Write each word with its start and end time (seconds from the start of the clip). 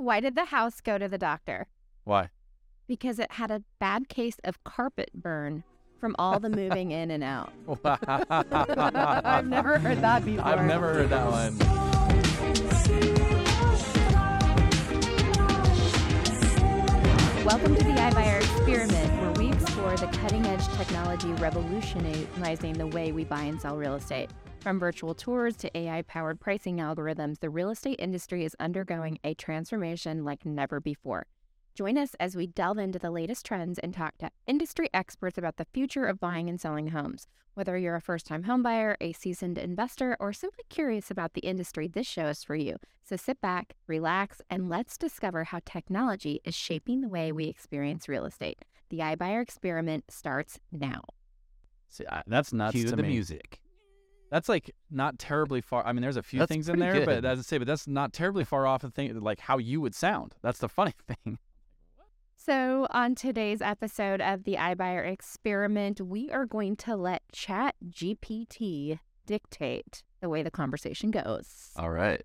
Why 0.00 0.20
did 0.20 0.36
the 0.36 0.44
house 0.44 0.80
go 0.80 0.96
to 0.96 1.08
the 1.08 1.18
doctor? 1.18 1.66
Why? 2.04 2.28
Because 2.86 3.18
it 3.18 3.32
had 3.32 3.50
a 3.50 3.64
bad 3.80 4.08
case 4.08 4.36
of 4.44 4.62
carpet 4.62 5.10
burn 5.12 5.64
from 5.98 6.14
all 6.20 6.38
the 6.38 6.48
moving 6.48 6.92
in 6.92 7.10
and 7.10 7.24
out. 7.24 7.52
I've 7.84 9.48
never 9.48 9.80
heard 9.80 10.00
that 10.00 10.24
before. 10.24 10.46
I've 10.46 10.64
never 10.66 10.94
heard 10.94 11.10
that 11.10 11.28
one. 11.28 11.58
Welcome 17.44 17.74
to 17.74 17.82
the 17.82 17.90
iBuyer 17.90 18.40
Experiment, 18.40 19.27
explore 19.88 20.10
the 20.10 20.18
cutting 20.18 20.44
edge 20.46 20.66
technology 20.76 21.32
revolutionizing 21.34 22.74
the 22.74 22.86
way 22.88 23.10
we 23.10 23.24
buy 23.24 23.42
and 23.44 23.58
sell 23.58 23.74
real 23.74 23.94
estate. 23.94 24.28
From 24.60 24.78
virtual 24.78 25.14
tours 25.14 25.56
to 25.56 25.78
AI 25.78 26.02
powered 26.02 26.40
pricing 26.40 26.76
algorithms, 26.76 27.40
the 27.40 27.48
real 27.48 27.70
estate 27.70 27.98
industry 27.98 28.44
is 28.44 28.54
undergoing 28.60 29.18
a 29.24 29.32
transformation 29.32 30.24
like 30.24 30.44
never 30.44 30.78
before. 30.78 31.26
Join 31.74 31.96
us 31.96 32.14
as 32.20 32.36
we 32.36 32.46
delve 32.46 32.76
into 32.76 32.98
the 32.98 33.10
latest 33.10 33.46
trends 33.46 33.78
and 33.78 33.94
talk 33.94 34.18
to 34.18 34.30
industry 34.46 34.90
experts 34.92 35.38
about 35.38 35.56
the 35.56 35.66
future 35.72 36.04
of 36.04 36.20
buying 36.20 36.50
and 36.50 36.60
selling 36.60 36.88
homes. 36.88 37.26
Whether 37.54 37.78
you're 37.78 37.96
a 37.96 38.00
first 38.00 38.26
time 38.26 38.44
homebuyer, 38.44 38.96
a 39.00 39.12
seasoned 39.14 39.56
investor, 39.56 40.18
or 40.20 40.34
simply 40.34 40.64
curious 40.68 41.10
about 41.10 41.32
the 41.32 41.40
industry, 41.40 41.88
this 41.88 42.06
show 42.06 42.26
is 42.26 42.44
for 42.44 42.56
you. 42.56 42.76
So 43.04 43.16
sit 43.16 43.40
back, 43.40 43.74
relax, 43.86 44.42
and 44.50 44.68
let's 44.68 44.98
discover 44.98 45.44
how 45.44 45.60
technology 45.64 46.40
is 46.44 46.54
shaping 46.54 47.00
the 47.00 47.08
way 47.08 47.32
we 47.32 47.46
experience 47.46 48.06
real 48.06 48.26
estate. 48.26 48.64
The 48.90 48.98
iBuyer 48.98 49.42
experiment 49.42 50.04
starts 50.10 50.58
now. 50.72 51.02
See, 51.88 52.04
I, 52.10 52.22
that's 52.26 52.52
nuts 52.52 52.72
Cue 52.72 52.88
to 52.88 52.96
the 52.96 53.02
me. 53.02 53.08
music. 53.08 53.60
That's 54.30 54.48
like 54.48 54.74
not 54.90 55.18
terribly 55.18 55.60
far. 55.60 55.86
I 55.86 55.92
mean, 55.92 56.02
there's 56.02 56.16
a 56.16 56.22
few 56.22 56.40
That's 56.40 56.50
things 56.50 56.68
in 56.68 56.76
pretty 56.76 56.98
there, 56.98 57.06
but 57.06 57.24
as 57.24 57.38
I 57.38 57.42
say, 57.42 57.58
but 57.58 57.66
that's 57.66 57.86
not 57.86 58.12
terribly 58.12 58.44
far 58.44 58.66
off 58.66 58.84
of 58.84 58.92
thing 58.92 59.18
like 59.20 59.40
how 59.40 59.58
you 59.58 59.80
would 59.80 59.94
sound. 59.94 60.34
That's 60.42 60.58
the 60.58 60.68
funny 60.68 60.94
thing. 61.06 61.38
So, 62.36 62.86
on 62.90 63.14
today's 63.14 63.60
episode 63.60 64.20
of 64.20 64.44
the 64.44 64.54
iBuyer 64.54 65.06
experiment, 65.10 66.00
we 66.00 66.30
are 66.30 66.46
going 66.46 66.76
to 66.76 66.96
let 66.96 67.22
Chat 67.32 67.74
GPT 67.90 69.00
dictate 69.26 70.02
the 70.20 70.28
way 70.28 70.42
the 70.42 70.50
conversation 70.50 71.10
goes. 71.10 71.72
All 71.76 71.90
right. 71.90 72.22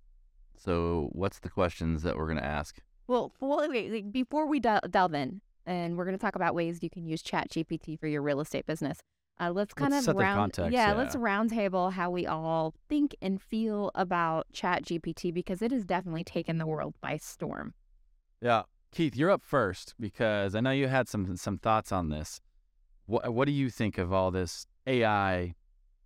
So, 0.56 1.10
what's 1.14 1.40
the 1.40 1.50
questions 1.50 2.04
that 2.04 2.16
we're 2.16 2.28
going 2.28 2.38
to 2.38 2.46
ask? 2.46 2.80
Well, 3.08 3.34
well 3.40 3.68
wait, 3.70 3.92
wait, 3.92 4.12
before 4.12 4.48
we 4.48 4.60
del- 4.60 4.82
delve 4.90 5.14
in, 5.14 5.42
and 5.66 5.98
we're 5.98 6.06
going 6.06 6.18
to 6.18 6.22
talk 6.22 6.36
about 6.36 6.56
ways 6.56 6.80
you 6.82 6.90
can 6.90 7.06
use 7.06 7.22
Chat 7.22 7.50
GPT 7.50 8.00
for 8.00 8.08
your 8.08 8.22
real 8.22 8.40
estate 8.42 8.66
business. 8.66 9.00
Uh, 9.40 9.52
let's 9.52 9.74
kind 9.74 9.92
Let's 9.92 10.04
of 10.04 10.12
set 10.12 10.16
the 10.18 10.22
round, 10.22 10.54
context, 10.54 10.74
yeah, 10.74 10.94
let's 10.94 11.16
roundtable 11.16 11.92
how 11.92 12.12
we 12.12 12.28
all 12.28 12.74
think 12.88 13.16
and 13.22 13.42
feel 13.42 13.90
about 13.96 14.46
Chat 14.54 14.84
GPT 14.84 15.34
because 15.34 15.62
it 15.62 15.72
has 15.72 15.86
definitely 15.86 16.24
taken 16.24 16.60
the 16.60 16.68
world 16.68 16.94
by 17.02 17.18
storm. 17.18 17.74
Yeah, 18.42 18.64
Keith, 18.92 19.16
you're 19.16 19.32
up 19.32 19.42
first 19.42 19.96
because 20.00 20.54
I 20.54 20.60
know 20.60 20.72
you 20.72 20.88
had 20.88 21.10
some 21.10 21.36
some 21.36 21.58
thoughts 21.58 21.92
on 21.92 22.10
this. 22.10 22.42
What 23.08 23.34
what 23.34 23.46
do 23.46 23.52
you 23.52 23.72
think 23.72 23.98
of 23.98 24.14
all 24.14 24.30
this 24.30 24.68
AI 24.86 25.56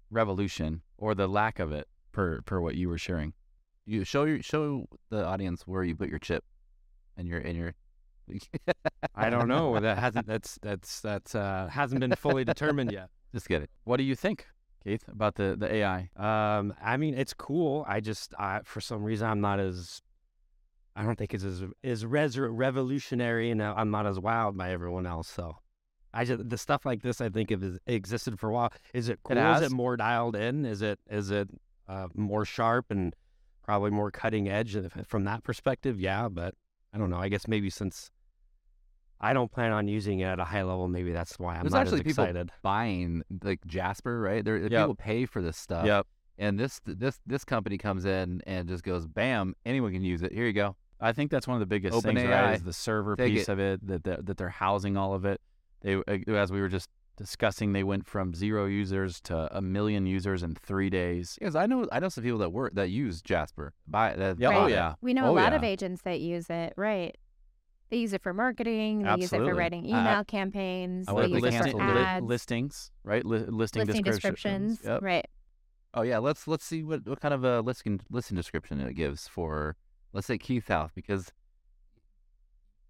revolution 0.09 0.81
or 0.97 1.13
the 1.13 1.27
lack 1.27 1.59
of 1.59 1.73
it 1.73 1.87
per 2.13 2.41
per 2.41 2.61
what 2.61 2.75
you 2.75 2.87
were 2.87 2.97
sharing? 2.97 3.33
You 3.85 4.05
show 4.05 4.23
your 4.23 4.41
show 4.41 4.85
the 5.09 5.25
audience 5.25 5.67
where 5.67 5.83
you 5.83 5.95
put 5.95 6.09
your 6.09 6.19
chip 6.19 6.45
and 7.17 7.27
your 7.27 7.39
and 7.39 7.57
your. 7.57 7.73
I 9.15 9.29
don't 9.29 9.47
know. 9.47 9.79
That 9.79 9.97
hasn't 9.97 10.27
that's 10.27 10.59
that's 10.61 11.01
that's 11.01 11.35
uh 11.35 11.67
hasn't 11.71 12.01
been 12.01 12.15
fully 12.15 12.43
determined 12.43 12.91
yet. 12.91 13.09
Just 13.33 13.47
get 13.47 13.61
it. 13.61 13.69
What 13.83 13.97
do 13.97 14.03
you 14.03 14.15
think, 14.15 14.47
Keith, 14.83 15.03
about 15.07 15.35
the 15.35 15.55
the 15.57 15.71
AI? 15.71 16.09
Um, 16.15 16.73
I 16.81 16.97
mean, 16.97 17.13
it's 17.13 17.33
cool. 17.33 17.85
I 17.87 17.99
just, 17.99 18.33
I, 18.39 18.61
for 18.63 18.79
some 18.79 19.03
reason, 19.03 19.27
I'm 19.27 19.41
not 19.41 19.59
as, 19.59 20.01
I 20.95 21.03
don't 21.03 21.17
think 21.17 21.33
it's 21.33 21.43
as 21.43 21.63
is 21.83 22.05
res- 22.05 22.39
revolutionary, 22.39 23.51
and 23.51 23.61
I'm 23.61 23.91
not 23.91 24.07
as 24.07 24.17
wowed 24.17 24.55
by 24.55 24.71
everyone 24.71 25.05
else. 25.05 25.27
So, 25.27 25.57
I 26.13 26.23
just 26.23 26.47
the 26.49 26.57
stuff 26.57 26.85
like 26.85 27.01
this, 27.01 27.19
I 27.19 27.29
think, 27.29 27.51
it 27.51 27.61
has 27.61 27.77
existed 27.85 28.39
for 28.39 28.49
a 28.49 28.53
while. 28.53 28.71
Is 28.93 29.09
it 29.09 29.19
cool? 29.23 29.35
has. 29.35 29.61
Is 29.61 29.71
it 29.71 29.75
more 29.75 29.97
dialed 29.97 30.35
in? 30.35 30.65
Is 30.65 30.81
it 30.81 30.99
is 31.09 31.31
it 31.31 31.49
uh, 31.87 32.07
more 32.15 32.45
sharp 32.45 32.85
and 32.89 33.13
probably 33.63 33.91
more 33.91 34.09
cutting 34.09 34.47
edge 34.47 34.77
from 35.05 35.25
that 35.25 35.43
perspective? 35.43 35.99
Yeah, 35.99 36.29
but 36.29 36.55
I 36.93 36.97
don't 36.97 37.09
know. 37.09 37.19
I 37.19 37.27
guess 37.27 37.47
maybe 37.47 37.69
since. 37.69 38.09
I 39.19 39.33
don't 39.33 39.51
plan 39.51 39.71
on 39.71 39.87
using 39.87 40.19
it 40.19 40.25
at 40.25 40.39
a 40.39 40.43
high 40.43 40.63
level. 40.63 40.87
Maybe 40.87 41.11
that's 41.11 41.39
why 41.39 41.55
I'm 41.55 41.61
There's 41.63 41.73
not 41.73 41.81
actually 41.81 41.99
as 42.01 42.03
people 42.03 42.23
excited. 42.25 42.51
buying 42.61 43.23
like 43.43 43.65
Jasper, 43.65 44.19
right? 44.21 44.43
There, 44.45 44.57
Yep. 44.57 44.69
people 44.69 44.95
pay 44.95 45.25
for 45.25 45.41
this 45.41 45.57
stuff. 45.57 45.85
Yep. 45.85 46.05
And 46.37 46.59
this 46.59 46.79
this 46.85 47.19
this 47.25 47.43
company 47.43 47.77
comes 47.79 48.05
in 48.05 48.41
and 48.45 48.67
just 48.67 48.83
goes, 48.83 49.07
bam, 49.07 49.55
anyone 49.65 49.91
can 49.91 50.03
use 50.03 50.21
it. 50.21 50.31
Here 50.31 50.45
you 50.45 50.53
go. 50.53 50.75
I 51.01 51.11
think 51.13 51.31
that's 51.31 51.47
one 51.47 51.55
of 51.55 51.59
the 51.61 51.65
biggest 51.65 52.03
things, 52.03 52.15
right? 52.23 52.25
OpenAI. 52.29 52.55
Is 52.55 52.63
the 52.63 52.73
server 52.73 53.15
Take 53.15 53.33
piece 53.33 53.49
it. 53.49 53.51
of 53.53 53.59
it 53.59 53.87
that 53.87 54.03
that 54.03 54.25
that 54.27 54.37
they're 54.37 54.49
housing 54.49 54.97
all 54.97 55.13
of 55.15 55.25
it. 55.25 55.41
They, 55.81 55.95
uh, 55.95 56.33
as 56.35 56.51
we 56.51 56.59
were 56.61 56.69
just 56.69 56.89
discussing, 57.17 57.73
they 57.73 57.83
went 57.83 58.05
from 58.07 58.35
zero 58.35 58.65
users 58.65 59.19
to 59.21 59.49
a 59.55 59.61
million 59.61 60.05
users 60.05 60.43
in 60.43 60.53
three 60.53 60.89
days. 60.91 61.35
Because 61.39 61.55
I 61.55 61.65
know 61.65 61.87
I 61.91 61.99
know 61.99 62.09
some 62.09 62.23
people 62.23 62.37
that 62.39 62.51
work 62.51 62.75
that 62.75 62.89
use 62.91 63.21
Jasper. 63.23 63.73
Buy 63.87 64.13
that. 64.15 64.39
Yeah, 64.39 64.49
oh, 64.55 64.67
yeah. 64.67 64.93
We 65.01 65.13
know 65.15 65.25
Oh, 65.25 65.31
a 65.31 65.33
lot 65.33 65.51
yeah. 65.53 65.57
of 65.57 65.63
agents 65.63 66.03
that 66.03 66.19
use 66.21 66.49
it, 66.51 66.73
right? 66.77 67.17
They 67.89 67.97
use 67.97 68.13
it 68.13 68.21
for 68.21 68.33
marketing. 68.33 69.03
They 69.03 69.15
use 69.15 69.31
it 69.31 69.37
for 69.37 69.55
writing 69.55 69.85
I- 69.85 69.99
email 70.01 70.23
campaigns. 70.25 71.07
I 71.07 71.11
They 71.11 71.15
would've 71.15 71.31
use 71.31 71.37
it 71.43 71.51
listing- 71.57 71.71
for 71.79 71.85
li- 71.93 72.01
ads, 72.01 72.25
listings, 72.25 72.91
right? 73.03 73.25
Li- 73.25 73.39
listing, 73.47 73.85
listing 73.85 74.03
descriptions. 74.03 74.77
descriptions. 74.79 74.79
Yep. 74.83 75.01
Right. 75.01 75.25
Oh 75.93 76.01
yeah, 76.01 76.17
let's 76.17 76.47
let's 76.47 76.65
see 76.65 76.83
what, 76.83 77.07
what 77.07 77.21
kind 77.21 77.33
of 77.33 77.43
a 77.43 77.61
listing 77.61 78.01
listing 78.11 78.35
description 78.35 78.79
it 78.81 78.93
gives 78.93 79.27
for 79.27 79.77
let's 80.13 80.27
say 80.27 80.37
Keith 80.37 80.67
House 80.67 80.91
because 80.93 81.31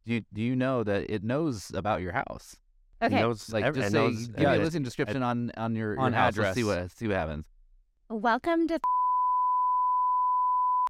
do 0.06 0.14
you, 0.16 0.22
do 0.34 0.42
you 0.42 0.56
know 0.56 0.84
that 0.84 1.10
it 1.10 1.24
knows 1.24 1.72
about 1.74 2.02
your 2.02 2.14
house? 2.14 2.58
It 3.02 3.06
Okay. 3.08 3.20
knows 3.22 3.50
Like 3.52 3.66
ev- 3.66 3.76
just 3.76 3.88
it 3.90 3.92
say 3.92 3.98
knows 3.98 4.28
give 4.30 4.38
me 4.40 4.46
a 4.46 4.58
listing 4.58 4.84
description 4.84 5.22
on 5.22 5.52
on 5.58 5.76
your, 5.76 5.94
your 5.94 6.02
on 6.02 6.14
house. 6.14 6.36
Let's 6.36 6.56
see 6.56 6.62
address. 6.62 6.82
what 6.84 6.92
see 6.92 7.08
what 7.08 7.18
happens. 7.18 7.46
Welcome 8.10 8.68
to 8.70 8.80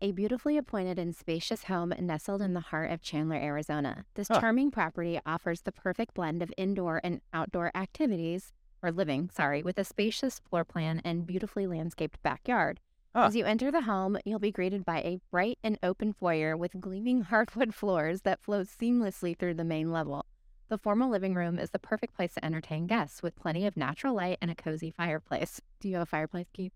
a 0.02 0.12
beautifully 0.12 0.58
appointed 0.58 1.00
and 1.00 1.16
spacious 1.16 1.66
home 1.66 1.94
nestled 2.00 2.42
in 2.42 2.54
the 2.54 2.60
heart 2.60 2.92
of 2.92 3.02
Chandler, 3.02 3.36
Arizona. 3.38 4.06
This 4.16 4.28
Huh. 4.28 4.40
charming 4.40 4.72
property 4.72 5.20
offers 5.26 5.62
the 5.62 5.72
perfect 5.72 6.14
blend 6.14 6.42
of 6.42 6.54
indoor 6.58 7.02
and 7.04 7.22
outdoor 7.34 7.72
activities, 7.76 8.54
or 8.84 8.92
living, 8.92 9.30
sorry, 9.30 9.64
with 9.64 9.78
a 9.80 9.84
spacious 9.84 10.40
floor 10.40 10.64
plan 10.64 11.02
and 11.04 11.26
beautifully 11.26 11.66
landscaped 11.68 12.22
backyard. 12.22 12.80
Huh. 13.16 13.24
As 13.26 13.36
you 13.36 13.46
enter 13.46 13.72
the 13.72 13.82
home, 13.82 14.18
you'll 14.26 14.40
be 14.40 14.52
greeted 14.52 14.86
by 14.86 15.00
a 15.00 15.20
bright 15.32 15.58
and 15.64 15.80
open 15.82 16.14
foyer 16.14 16.56
with 16.56 16.80
gleaming 16.80 17.22
hardwood 17.30 17.74
floors 17.74 18.22
that 18.22 18.42
flow 18.42 18.64
seamlessly 18.64 19.38
through 19.38 19.56
the 19.56 19.64
main 19.64 19.92
level. 19.92 20.26
The 20.70 20.78
formal 20.78 21.10
living 21.10 21.34
room 21.34 21.58
is 21.58 21.70
the 21.72 21.80
perfect 21.80 22.14
place 22.14 22.34
to 22.34 22.44
entertain 22.46 22.88
guests 22.88 23.24
with 23.24 23.36
plenty 23.38 23.66
of 23.66 23.78
natural 23.78 24.14
light 24.14 24.38
and 24.42 24.52
a 24.52 24.56
cozy 24.56 24.92
fireplace. 24.92 25.62
Do 25.80 25.88
you 25.88 25.96
have 25.96 26.04
a 26.04 26.06
fireplace, 26.06 26.48
Keith? 26.54 26.74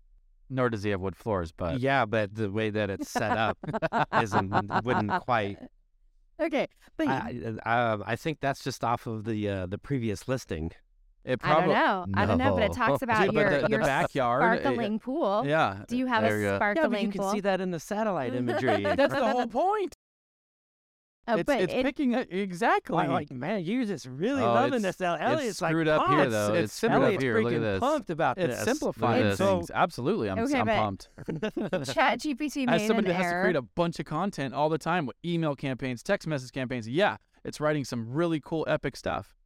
Nor 0.52 0.68
does 0.70 0.82
he 0.82 0.90
have 0.90 1.00
wood 1.00 1.16
floors, 1.16 1.50
but 1.50 1.80
yeah, 1.80 2.04
but 2.04 2.34
the 2.34 2.50
way 2.50 2.68
that 2.70 2.90
it's 2.90 3.08
set 3.08 3.36
up 3.36 3.56
isn't 4.20 4.52
wouldn't 4.84 5.22
quite. 5.24 5.58
Okay, 6.40 6.66
but 6.96 7.06
I, 7.06 7.52
I, 7.64 7.90
um, 7.92 8.02
I 8.04 8.16
think 8.16 8.38
that's 8.40 8.64
just 8.64 8.82
off 8.82 9.06
of 9.06 9.24
the 9.24 9.48
uh, 9.48 9.66
the 9.66 9.78
previous 9.78 10.26
listing. 10.26 10.72
it 11.24 11.38
I 11.44 11.48
don't 11.48 11.56
probably 11.68 11.74
know. 11.74 12.06
I 12.14 12.26
don't 12.26 12.38
know, 12.38 12.54
but 12.54 12.64
it 12.64 12.72
talks 12.72 13.02
about 13.06 13.32
your, 13.32 13.48
the- 13.48 13.60
the 13.60 13.68
your 13.68 13.80
backyard, 13.80 14.58
it- 14.58 14.62
sparkling 14.62 14.98
pool. 14.98 15.44
yeah, 15.46 15.84
Do 15.86 15.96
you 15.96 16.06
have 16.06 16.24
There 16.24 16.38
a 16.38 16.42
go. 16.42 16.50
Yeah, 16.52 16.56
sparkling 16.56 16.90
but 16.90 17.02
you 17.02 17.08
can 17.10 17.20
pool? 17.20 17.30
see 17.32 17.40
that 17.40 17.60
in 17.60 17.70
the 17.70 17.78
satellite 17.78 18.34
imagery. 18.34 18.82
that's 18.96 19.14
the 19.14 19.24
whole 19.24 19.46
point. 19.46 19.94
Oh, 21.28 21.36
it's 21.36 21.44
but 21.46 21.60
it's 21.60 21.72
it, 21.72 21.84
picking 21.84 22.16
up 22.16 22.26
exactly. 22.30 22.96
Like, 22.96 23.08
like, 23.08 23.30
man, 23.30 23.62
you're 23.64 23.84
just 23.84 24.06
really 24.06 24.42
Oh, 24.42 24.52
loving 24.54 24.82
this. 24.82 25.00
El- 25.00 25.14
it's 25.14 25.22
Eliot's 25.22 25.62
like 25.62 25.70
screwed 25.70 25.86
up 25.86 26.08
here, 26.08 26.16
pumped. 26.18 26.32
though. 26.32 26.54
It's 26.54 26.64
It's 26.64 26.72
screwed 26.74 26.92
up 26.92 27.02
Eliot's 27.02 27.22
here. 27.22 27.38
Look 27.40 27.52
at 27.52 27.58
freaking 27.58 27.62
this. 27.62 27.80
pumped 27.80 28.10
about 28.10 28.38
it's 28.38 28.56
this. 28.56 28.64
simplifying 28.64 29.22
this. 29.24 29.38
things. 29.38 29.70
Absolutely, 29.72 30.30
I'm 30.30 30.38
Okay, 30.40 30.58
I'm 30.58 30.66
pumped. 30.66 31.10
Chat 31.92 32.18
GPT 32.18 32.68
As 32.68 32.86
somebody 32.86 33.08
an 33.10 33.16
that 33.16 33.22
has 33.22 33.32
to 33.32 33.40
create 33.40 33.56
a 33.56 33.62
bunch 33.62 34.00
of 34.00 34.06
content 34.06 34.52
all 34.52 34.68
the 34.68 34.78
time 34.78 35.06
with 35.06 35.16
email 35.24 35.54
campaigns, 35.54 36.02
text 36.02 36.26
message 36.26 36.50
campaigns, 36.50 36.88
yeah, 36.88 37.18
it's 37.44 37.60
writing 37.60 37.84
some 37.84 38.10
really 38.12 38.40
cool, 38.40 38.64
epic 38.68 38.96
stuff. 38.96 39.36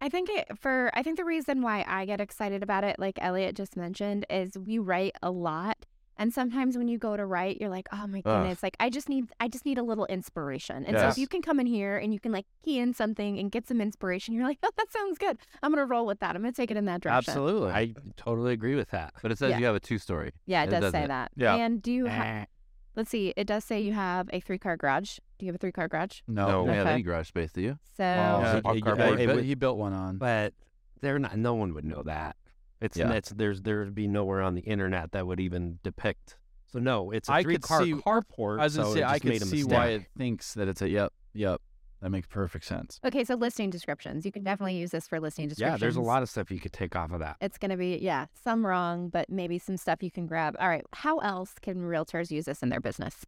I 0.00 0.08
think 0.08 0.28
it 0.30 0.46
for 0.58 0.90
I 0.94 1.02
think 1.02 1.16
the 1.16 1.24
reason 1.24 1.62
why 1.62 1.84
I 1.88 2.04
get 2.04 2.20
excited 2.20 2.62
about 2.62 2.84
it, 2.84 2.98
like 2.98 3.18
Eliot 3.20 3.56
just 3.56 3.76
mentioned, 3.76 4.26
is 4.30 4.56
we 4.56 4.78
write 4.78 5.16
a 5.22 5.30
lot. 5.30 5.86
And 6.18 6.32
sometimes 6.32 6.78
when 6.78 6.88
you 6.88 6.96
go 6.98 7.16
to 7.16 7.26
write, 7.26 7.60
you're 7.60 7.68
like, 7.68 7.88
oh 7.92 8.06
my 8.06 8.18
Ugh. 8.18 8.24
goodness, 8.24 8.62
like 8.62 8.76
I 8.80 8.88
just 8.88 9.08
need 9.08 9.26
I 9.38 9.48
just 9.48 9.66
need 9.66 9.76
a 9.78 9.82
little 9.82 10.06
inspiration. 10.06 10.84
And 10.86 10.96
so 10.96 11.02
Yes. 11.04 11.14
if 11.14 11.18
you 11.18 11.26
can 11.28 11.42
come 11.42 11.60
in 11.60 11.66
here 11.66 11.98
and 11.98 12.12
you 12.14 12.20
can 12.20 12.32
like 12.32 12.46
key 12.64 12.78
in 12.78 12.94
something 12.94 13.38
and 13.38 13.50
get 13.50 13.68
some 13.68 13.80
inspiration, 13.80 14.32
you're 14.34 14.44
like, 14.46 14.58
oh, 14.62 14.70
that 14.76 14.90
sounds 14.92 15.18
good. 15.18 15.36
I'm 15.62 15.70
gonna 15.72 15.84
roll 15.84 16.06
with 16.06 16.20
that. 16.20 16.34
I'm 16.34 16.42
gonna 16.42 16.52
take 16.52 16.70
it 16.70 16.76
in 16.76 16.86
that 16.86 17.02
direction. 17.02 17.30
Absolutely. 17.32 17.70
I 17.72 17.94
totally 18.16 18.52
agree 18.54 18.74
with 18.76 18.90
that. 18.90 19.12
But 19.22 19.30
it 19.32 19.38
says 19.38 19.50
Yeah. 19.50 19.58
you 19.58 19.66
have 19.66 19.74
a 19.76 19.80
two 19.80 19.98
story. 19.98 20.32
Yeah, 20.46 20.62
it 20.62 20.68
It 20.68 20.70
does 20.70 20.80
does 20.80 20.92
say 20.92 21.04
it. 21.04 21.08
that. 21.08 21.32
Yeah. 21.36 21.54
And 21.56 21.82
do 21.82 21.92
you 21.92 22.06
have 22.06 22.26
Eh. 22.26 22.44
let's 22.96 23.10
see, 23.10 23.34
it 23.36 23.46
does 23.46 23.64
say 23.64 23.80
you 23.80 23.92
have 23.92 24.28
a 24.32 24.40
three 24.40 24.58
car 24.58 24.76
garage. 24.78 25.18
Do 25.38 25.44
you 25.44 25.50
have 25.52 25.56
a 25.56 25.58
three 25.58 25.72
car 25.72 25.86
garage? 25.86 26.20
no, 26.26 26.48
No, 26.48 26.62
we 26.64 26.70
have 26.70 26.86
Okay. 26.86 26.94
any 26.94 27.02
garage 27.02 27.28
space, 27.28 27.52
do 27.52 27.60
you? 27.60 27.78
So 27.94 28.04
Uh, 28.04 28.06
Yeah, 28.06 28.16
he- 28.16 28.60
yeah, 28.64 28.72
he, 28.72 28.78
yeah, 28.78 28.94
built- 28.94 29.20
it 29.20 29.26
would- 29.34 29.44
he 29.44 29.54
built 29.54 29.76
one 29.76 29.92
on. 29.92 30.16
But 30.16 30.54
they're 31.02 31.18
not. 31.18 31.36
No 31.36 31.54
one 31.54 31.74
would 31.74 31.84
know 31.84 32.02
that. 32.04 32.36
It's 32.80 32.96
Yeah. 32.96 33.12
it's 33.12 33.30
there's 33.30 33.62
there 33.62 33.80
would 33.80 33.94
be 33.94 34.06
nowhere 34.08 34.42
on 34.42 34.54
the 34.54 34.62
internet 34.62 35.12
that 35.12 35.26
would 35.26 35.40
even 35.40 35.78
depict 35.82 36.36
So 36.66 36.78
no, 36.78 37.10
it's 37.10 37.28
a 37.28 37.32
I 37.32 37.42
three 37.42 37.54
could 37.54 37.62
car 37.62 37.84
see- 37.84 37.94
carport. 37.94 38.60
I 38.60 38.64
was 38.64 38.76
gonna 38.76 38.88
so 38.88 38.94
say 38.94 39.02
I 39.02 39.18
just 39.18 39.40
could 39.42 39.48
see 39.48 39.64
why 39.64 39.86
it 39.88 40.02
thinks 40.16 40.54
that 40.54 40.68
it's 40.68 40.82
a 40.82 40.88
yep, 40.88 41.12
yep. 41.32 41.60
That 42.02 42.10
makes 42.10 42.26
perfect 42.26 42.66
sense. 42.66 43.00
Okay, 43.06 43.24
so 43.24 43.34
listing 43.36 43.70
descriptions. 43.70 44.26
You 44.26 44.30
can 44.30 44.44
definitely 44.44 44.76
use 44.76 44.90
this 44.90 45.08
for 45.08 45.18
listing 45.18 45.48
descriptions. 45.48 45.80
Yeah, 45.80 45.82
there's 45.82 45.96
a 45.96 46.02
lot 46.02 46.22
of 46.22 46.28
stuff 46.28 46.50
you 46.50 46.60
could 46.60 46.74
take 46.74 46.94
off 46.94 47.10
of 47.10 47.20
that. 47.20 47.36
It's 47.40 47.56
going 47.56 47.70
to 47.70 47.76
be, 47.78 47.96
yeah, 47.96 48.26
some 48.44 48.66
wrong, 48.66 49.08
but 49.08 49.30
maybe 49.30 49.58
some 49.58 49.78
stuff 49.78 50.02
you 50.02 50.10
can 50.10 50.26
grab. 50.26 50.54
All 50.60 50.68
right, 50.68 50.84
how 50.92 51.18
else 51.20 51.54
can 51.62 51.76
realtors 51.78 52.30
use 52.30 52.44
this 52.44 52.62
in 52.62 52.68
their 52.68 52.80
business? 52.80 53.24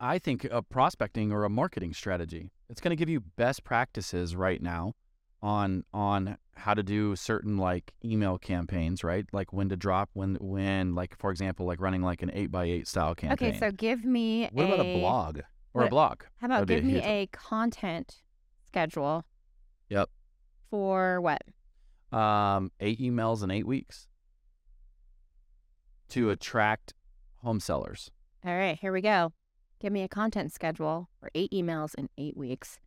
I 0.00 0.18
think 0.18 0.44
a 0.46 0.62
prospecting 0.62 1.30
or 1.30 1.44
a 1.44 1.50
marketing 1.50 1.92
strategy. 1.92 2.50
It's 2.70 2.80
going 2.80 2.90
to 2.90 2.96
give 2.96 3.10
you 3.10 3.20
best 3.20 3.64
practices 3.64 4.34
right 4.34 4.62
now 4.62 4.94
on 5.42 5.84
on 5.94 6.36
how 6.56 6.74
to 6.74 6.82
do 6.82 7.16
certain 7.16 7.56
like 7.56 7.92
email 8.04 8.36
campaigns, 8.38 9.02
right? 9.02 9.24
Like 9.32 9.52
when 9.52 9.68
to 9.70 9.76
drop, 9.76 10.10
when 10.12 10.36
when 10.40 10.94
like 10.94 11.16
for 11.18 11.30
example, 11.30 11.66
like 11.66 11.80
running 11.80 12.02
like 12.02 12.22
an 12.22 12.30
eight 12.34 12.50
by 12.50 12.64
eight 12.64 12.86
style 12.86 13.14
campaign. 13.14 13.50
Okay, 13.50 13.58
so 13.58 13.70
give 13.70 14.04
me 14.04 14.48
What 14.52 14.64
a, 14.68 14.74
about 14.74 14.86
a 14.86 14.98
blog? 14.98 15.40
or 15.72 15.84
a 15.84 15.88
blog. 15.88 16.22
How 16.40 16.46
about 16.46 16.66
That'd 16.66 16.70
a 16.70 16.80
give 16.82 16.84
me 16.94 17.00
one. 17.00 17.08
a 17.08 17.26
content 17.32 18.16
schedule? 18.66 19.24
Yep. 19.88 20.10
For 20.70 21.20
what? 21.20 21.42
Um, 22.12 22.72
eight 22.80 23.00
emails 23.00 23.42
in 23.42 23.50
eight 23.50 23.66
weeks 23.66 24.06
to 26.08 26.30
attract 26.30 26.94
home 27.42 27.60
sellers. 27.60 28.10
All 28.44 28.54
right, 28.56 28.78
here 28.80 28.92
we 28.92 29.00
go. 29.00 29.32
Give 29.80 29.92
me 29.92 30.02
a 30.02 30.08
content 30.08 30.52
schedule 30.52 31.08
for 31.20 31.30
eight 31.34 31.52
emails 31.52 31.94
in 31.94 32.08
eight 32.18 32.36
weeks. 32.36 32.78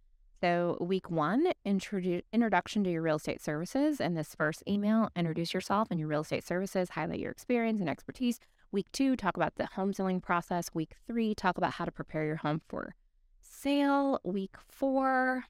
So, 0.44 0.78
week 0.82 1.10
one, 1.10 1.54
introdu- 1.66 2.24
introduction 2.34 2.84
to 2.84 2.92
your 2.92 3.02
real 3.02 3.16
estate 3.16 3.42
services. 3.42 4.02
In 4.02 4.16
this 4.16 4.36
first 4.36 4.62
email, 4.68 5.08
introduce 5.16 5.54
yourself 5.54 5.88
and 5.90 5.98
your 5.98 6.10
real 6.10 6.20
estate 6.20 6.46
services, 6.46 6.90
highlight 6.90 7.22
your 7.22 7.32
experience 7.32 7.80
and 7.80 7.90
expertise. 7.90 8.42
Week 8.70 8.88
two, 8.92 9.16
talk 9.16 9.38
about 9.38 9.56
the 9.56 9.68
home 9.68 9.94
selling 9.94 10.20
process. 10.20 10.70
Week 10.74 10.96
three, 11.08 11.34
talk 11.34 11.58
about 11.58 11.76
how 11.76 11.86
to 11.86 11.94
prepare 11.94 12.26
your 12.26 12.36
home 12.36 12.60
for 12.68 12.94
sale. 13.40 14.20
Week 14.26 14.58
four, 14.68 15.46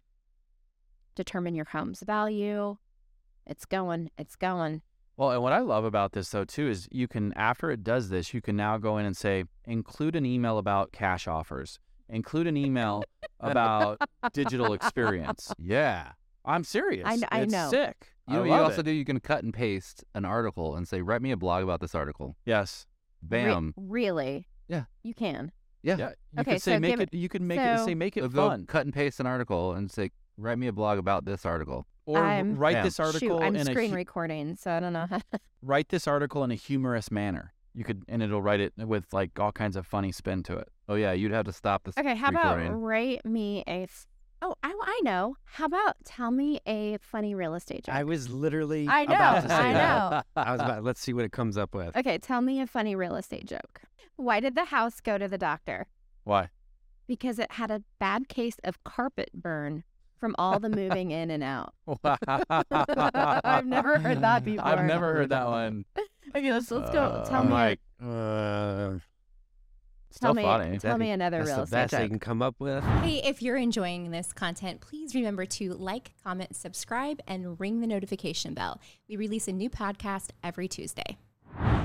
determine 1.15 1.55
your 1.55 1.65
home's 1.65 2.01
value. 2.01 2.77
It's 3.47 3.65
going, 3.65 4.11
it's 4.19 4.35
going. 4.35 4.83
Well, 5.17 5.31
and 5.31 5.41
what 5.41 5.53
I 5.53 5.59
love 5.61 5.85
about 5.85 6.11
this 6.11 6.29
though 6.29 6.45
too 6.45 6.67
is 6.67 6.87
you 6.91 7.07
can 7.07 7.33
after 7.33 7.71
it 7.71 7.83
does 7.83 8.09
this, 8.09 8.31
you 8.31 8.41
can 8.41 8.55
now 8.55 8.77
go 8.77 8.99
in 8.99 9.07
and 9.07 9.17
say 9.17 9.45
include 9.65 10.15
an 10.15 10.27
email 10.27 10.59
about 10.59 10.91
cash 10.91 11.27
offers, 11.27 11.79
include 12.09 12.47
an 12.47 12.57
email 12.57 13.03
about 13.39 13.99
digital 14.33 14.73
experience. 14.73 15.53
Yeah. 15.57 16.11
I'm 16.45 16.63
serious. 16.63 17.05
I 17.05 17.15
kn- 17.17 17.27
I 17.31 17.39
it's 17.41 17.51
know. 17.53 17.69
sick. 17.69 18.07
You 18.27 18.35
know 18.35 18.39
what 18.41 18.45
you 18.45 18.51
love 18.51 18.61
also 18.65 18.81
it. 18.81 18.85
do? 18.85 18.91
You 18.91 19.05
can 19.05 19.19
cut 19.19 19.43
and 19.43 19.53
paste 19.53 20.03
an 20.13 20.25
article 20.25 20.75
and 20.75 20.87
say, 20.87 21.01
write 21.01 21.21
me 21.21 21.31
a 21.31 21.37
blog 21.37 21.63
about 21.63 21.81
this 21.81 21.93
article. 21.95 22.35
Yes. 22.45 22.85
Re- 23.21 23.27
Bam. 23.29 23.73
really? 23.77 24.47
Yeah. 24.67 24.83
You 25.03 25.13
can. 25.13 25.51
Yeah. 25.81 25.97
Yeah. 25.97 26.09
You 26.33 26.41
Okay, 26.41 26.53
could 26.53 26.61
say 26.61 26.75
so 26.75 26.79
make 26.79 26.91
give 26.91 26.99
it, 27.01 27.09
it- 27.13 27.17
you 27.17 27.29
could 27.29 27.41
make 27.41 27.59
it 27.59 27.79
so- 27.79 27.85
say 27.85 27.95
make 27.95 28.15
So 28.15 28.25
it 28.25 28.33
go 28.33 28.49
fun. 28.49 28.65
cut 28.65 28.85
and 28.85 28.93
paste 28.93 29.19
an 29.19 29.25
article 29.27 29.73
and 29.73 29.89
say, 29.91 30.11
write 30.37 30.57
me 30.57 30.67
a 30.67 30.73
blog 30.73 30.97
about 30.99 31.25
this 31.25 31.45
article. 31.45 31.85
Or 32.05 32.17
I'm- 32.19 32.57
write 32.57 32.73
Bam. 32.75 32.83
this 32.85 32.99
article 32.99 33.39
Shoot, 33.39 33.43
I'm 33.45 33.55
in 33.55 33.67
a 33.67 33.71
screen 33.71 33.91
hu- 33.91 33.95
recording, 33.95 34.55
so 34.57 34.71
I 34.71 34.79
don't 34.81 34.91
know 34.93 35.05
how. 35.09 35.21
write 35.61 35.87
this 35.89 36.07
article 36.07 36.43
in 36.43 36.51
a 36.51 36.55
humorous 36.55 37.09
manner. 37.11 37.53
You 37.73 37.83
could 37.85 38.03
and 38.09 38.21
it'll 38.21 38.41
write 38.41 38.59
it 38.59 38.73
with 38.77 39.05
like 39.13 39.39
all 39.39 39.51
kinds 39.53 39.75
of 39.77 39.87
funny 39.87 40.11
spin 40.11 40.43
to 40.43 40.57
it. 40.57 40.67
Oh 40.89 40.95
yeah, 40.95 41.13
you'd 41.13 41.31
have 41.31 41.45
to 41.45 41.53
stop 41.53 41.83
this. 41.83 41.97
Okay, 41.97 42.15
how 42.15 42.29
about 42.29 42.57
recording. 42.57 42.81
write 42.81 43.25
me 43.25 43.63
a? 43.67 43.83
f- 43.83 44.07
Oh, 44.45 44.55
I, 44.61 44.73
I 44.83 44.99
know. 45.03 45.37
How 45.45 45.63
about 45.65 45.95
tell 46.03 46.29
me 46.29 46.59
a 46.67 46.97
funny 46.99 47.33
real 47.33 47.55
estate 47.55 47.85
joke? 47.85 47.95
I 47.95 48.03
was 48.03 48.29
literally 48.29 48.89
I 48.89 49.05
know, 49.05 49.13
about 49.15 49.43
to 49.43 49.47
say 49.47 49.55
I 49.55 49.71
that. 49.73 50.11
know. 50.11 50.21
I 50.43 50.51
was 50.51 50.59
about. 50.59 50.83
Let's 50.83 50.99
see 50.99 51.13
what 51.13 51.23
it 51.23 51.31
comes 51.31 51.57
up 51.57 51.73
with. 51.73 51.95
Okay, 51.95 52.17
tell 52.17 52.41
me 52.41 52.59
a 52.59 52.67
funny 52.67 52.93
real 52.93 53.15
estate 53.15 53.45
joke. 53.45 53.81
Why 54.17 54.41
did 54.41 54.55
the 54.55 54.65
house 54.65 54.99
go 54.99 55.17
to 55.17 55.29
the 55.29 55.37
doctor? 55.37 55.87
Why? 56.25 56.49
Because 57.07 57.39
it 57.39 57.53
had 57.53 57.71
a 57.71 57.83
bad 57.99 58.27
case 58.27 58.57
of 58.65 58.83
carpet 58.83 59.29
burn 59.33 59.85
from 60.19 60.35
all 60.37 60.59
the 60.59 60.69
moving 60.69 61.11
in 61.11 61.31
and 61.31 61.41
out. 61.43 61.73
I've 62.03 63.65
never 63.65 63.97
heard 63.99 64.21
that 64.21 64.43
before. 64.43 64.65
I've 64.65 64.85
never 64.85 65.13
heard 65.13 65.29
that 65.29 65.47
one. 65.47 65.85
Okay, 66.35 66.51
let's 66.51 66.69
let's 66.71 66.89
go. 66.91 66.99
Uh, 67.01 67.25
tell 67.29 67.41
I'm 67.41 67.47
me. 67.47 67.53
like, 67.53 67.79
uh, 68.01 68.97
Still 68.97 69.01
tell 70.19 70.33
me. 70.33 70.43
funny. 70.43 70.77
Tell 70.77 70.97
me 70.97 71.11
another 71.11 71.37
that's 71.39 71.47
real 71.49 71.57
the 71.57 71.63
estate 71.63 71.75
best 71.75 71.91
they 71.91 71.97
joke. 71.99 72.09
can 72.09 72.19
come 72.19 72.41
up 72.41 72.55
with. 72.59 72.83
Hey, 72.83 73.21
if 73.23 73.41
you're 73.41 73.57
enjoying 73.57 74.11
this 74.11 74.33
content, 74.33 74.81
please 74.81 75.15
remember 75.15 75.45
to 75.45 75.73
like, 75.73 76.11
comment, 76.23 76.55
subscribe, 76.55 77.19
and 77.27 77.59
ring 77.59 77.81
the 77.81 77.87
notification 77.87 78.53
bell. 78.53 78.79
We 79.09 79.15
release 79.15 79.47
a 79.47 79.51
new 79.53 79.69
podcast 79.69 80.29
every 80.43 80.67
Tuesday. 80.67 81.17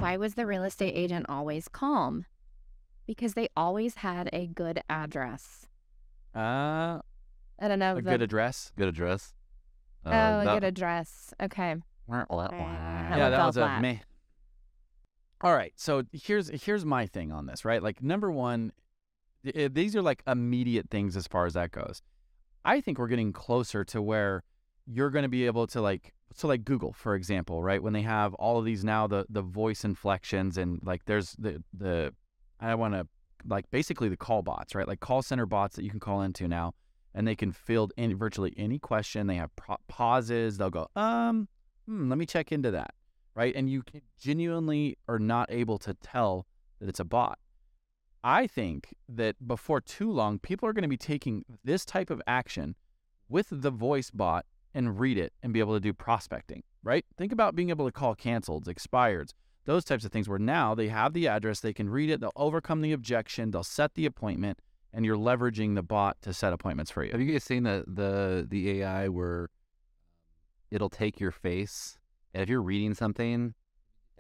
Why 0.01 0.17
was 0.17 0.35
the 0.35 0.47
real 0.47 0.65
estate 0.65 0.93
agent 0.95 1.27
always 1.29 1.69
calm? 1.69 2.25
Because 3.07 3.35
they 3.35 3.49
always 3.57 3.97
had 3.97 4.29
a 4.33 4.47
good 4.47 4.83
address. 4.89 5.67
Uh, 6.35 7.01
I 7.61 7.69
don't 7.69 7.79
know. 7.79 7.93
a 7.93 7.97
the- 7.97 8.03
good 8.03 8.23
address. 8.23 8.73
Good 8.77 8.89
address. 8.89 9.35
Uh, 10.07 10.11
oh, 10.11 10.41
a 10.41 10.45
that- 10.45 10.55
good 10.55 10.65
address. 10.65 11.35
Okay. 11.43 11.77
yeah, 13.17 13.17
felt 13.19 13.31
that 13.33 13.47
was 13.47 13.57
a 13.57 13.61
flat. 13.61 13.83
meh. 13.83 13.97
All 15.41 15.55
right, 15.55 15.73
so 15.77 16.03
here's 16.13 16.49
here's 16.65 16.85
my 16.85 17.07
thing 17.07 17.31
on 17.31 17.47
this, 17.47 17.65
right? 17.65 17.83
Like 17.83 18.03
number 18.03 18.31
one, 18.31 18.73
i- 19.47 19.69
these 19.69 19.95
are 19.95 20.03
like 20.03 20.23
immediate 20.27 20.91
things 20.91 21.17
as 21.17 21.27
far 21.29 21.47
as 21.47 21.55
that 21.55 21.71
goes. 21.71 22.03
I 22.65 22.81
think 22.81 22.99
we're 22.99 23.09
getting 23.09 23.33
closer 23.33 23.85
to 23.87 24.03
where 24.03 24.43
you're 24.87 25.11
going 25.11 25.23
to 25.23 25.29
be 25.29 25.47
able 25.47 25.67
to 25.69 25.81
like 25.81 26.13
so 26.35 26.49
like 26.49 26.65
Google, 26.65 26.93
for 26.93 27.15
example, 27.15 27.63
right? 27.63 27.83
When 27.83 27.93
they 27.93 28.03
have 28.03 28.35
all 28.35 28.59
of 28.59 28.65
these 28.65 28.85
now 28.85 29.07
the 29.07 29.27
the 29.29 29.43
voice 29.43 29.85
inflections 29.85 30.59
and 30.59 30.81
like 30.83 31.05
there's 31.07 31.33
the 31.39 31.63
the 31.73 32.15
I 32.61 32.75
want 32.75 32.95
to 32.95 33.07
like 33.47 33.71
basically 33.71 34.09
the 34.09 34.17
call 34.17 34.43
bots, 34.43 34.75
right? 34.75 34.89
Like 34.89 35.01
call 35.01 35.23
center 35.23 35.47
bots 35.47 35.77
that 35.77 35.85
you 35.85 35.91
can 35.91 36.01
call 36.01 36.23
into 36.23 36.49
now 36.49 36.75
and 37.15 37.27
they 37.29 37.37
can 37.37 37.53
field 37.53 37.93
in 37.97 38.17
virtually 38.19 38.53
any 38.57 38.79
question. 38.81 39.29
They 39.29 39.37
have 39.37 39.51
pauses. 39.89 40.59
They'll 40.59 40.71
go, 40.71 40.89
um, 40.97 41.49
hmm, 41.87 42.09
let 42.09 42.19
me 42.19 42.27
check 42.27 42.51
into 42.53 42.71
that, 42.73 42.93
right? 43.39 43.55
And 43.55 43.71
you 43.71 43.85
genuinely 44.21 44.99
are 45.07 45.21
not 45.21 45.49
able 45.53 45.79
to 45.79 45.95
tell 45.95 46.45
that 46.81 46.89
it's 46.89 46.99
a 46.99 47.05
bot. 47.05 47.39
I 48.25 48.49
think 48.49 48.89
that 49.09 49.37
before 49.47 49.81
too 49.81 50.11
long, 50.11 50.41
people 50.41 50.69
are 50.69 50.73
going 50.73 50.83
to 50.83 50.89
be 50.89 50.97
taking 50.97 51.45
this 51.63 51.85
type 51.85 52.11
of 52.11 52.21
action 52.27 52.75
with 53.29 53.47
the 53.53 53.71
voice 53.71 54.11
bot 54.11 54.45
and 54.75 54.99
read 54.99 55.19
it 55.19 55.33
and 55.41 55.53
be 55.53 55.61
able 55.61 55.75
to 55.75 55.81
do 55.81 55.93
prospecting, 55.93 56.65
right? 56.83 57.05
Think 57.17 57.31
about 57.31 57.55
being 57.55 57.71
able 57.71 57.87
to 57.87 57.93
call 57.93 58.17
canceleds, 58.17 58.67
expireds, 58.67 59.31
those 59.67 59.85
types 59.85 60.05
of 60.05 60.11
things 60.11 60.29
where 60.29 60.41
now 60.41 60.75
they 60.75 60.89
have 60.89 61.13
the 61.13 61.29
address, 61.29 61.61
they 61.61 61.73
can 61.73 61.89
read 61.89 62.11
it, 62.11 62.21
they'll 62.21 62.33
overcome 62.35 62.81
the 62.81 62.93
objection, 62.93 63.53
they'll 63.53 63.63
set 63.63 63.95
the 63.95 64.05
appointment, 64.05 64.59
and 64.93 65.05
you're 65.05 65.17
leveraging 65.17 65.77
the 65.77 65.83
bot 65.85 66.17
to 66.23 66.33
set 66.35 66.53
appointments 66.53 66.91
for 66.91 67.05
you. 67.05 67.13
Have 67.13 67.21
you 67.21 67.31
guys 67.31 67.45
seen 67.45 67.63
the 67.63 67.85
the 67.87 68.49
the 68.51 68.81
AI 68.81 69.07
where 69.07 69.49
it'll 70.73 70.91
take 70.91 71.21
your 71.21 71.31
face 71.31 71.99
and 72.39 72.45
if 72.45 72.49
you're 72.49 72.63
reading 72.63 72.95
something, 72.95 73.53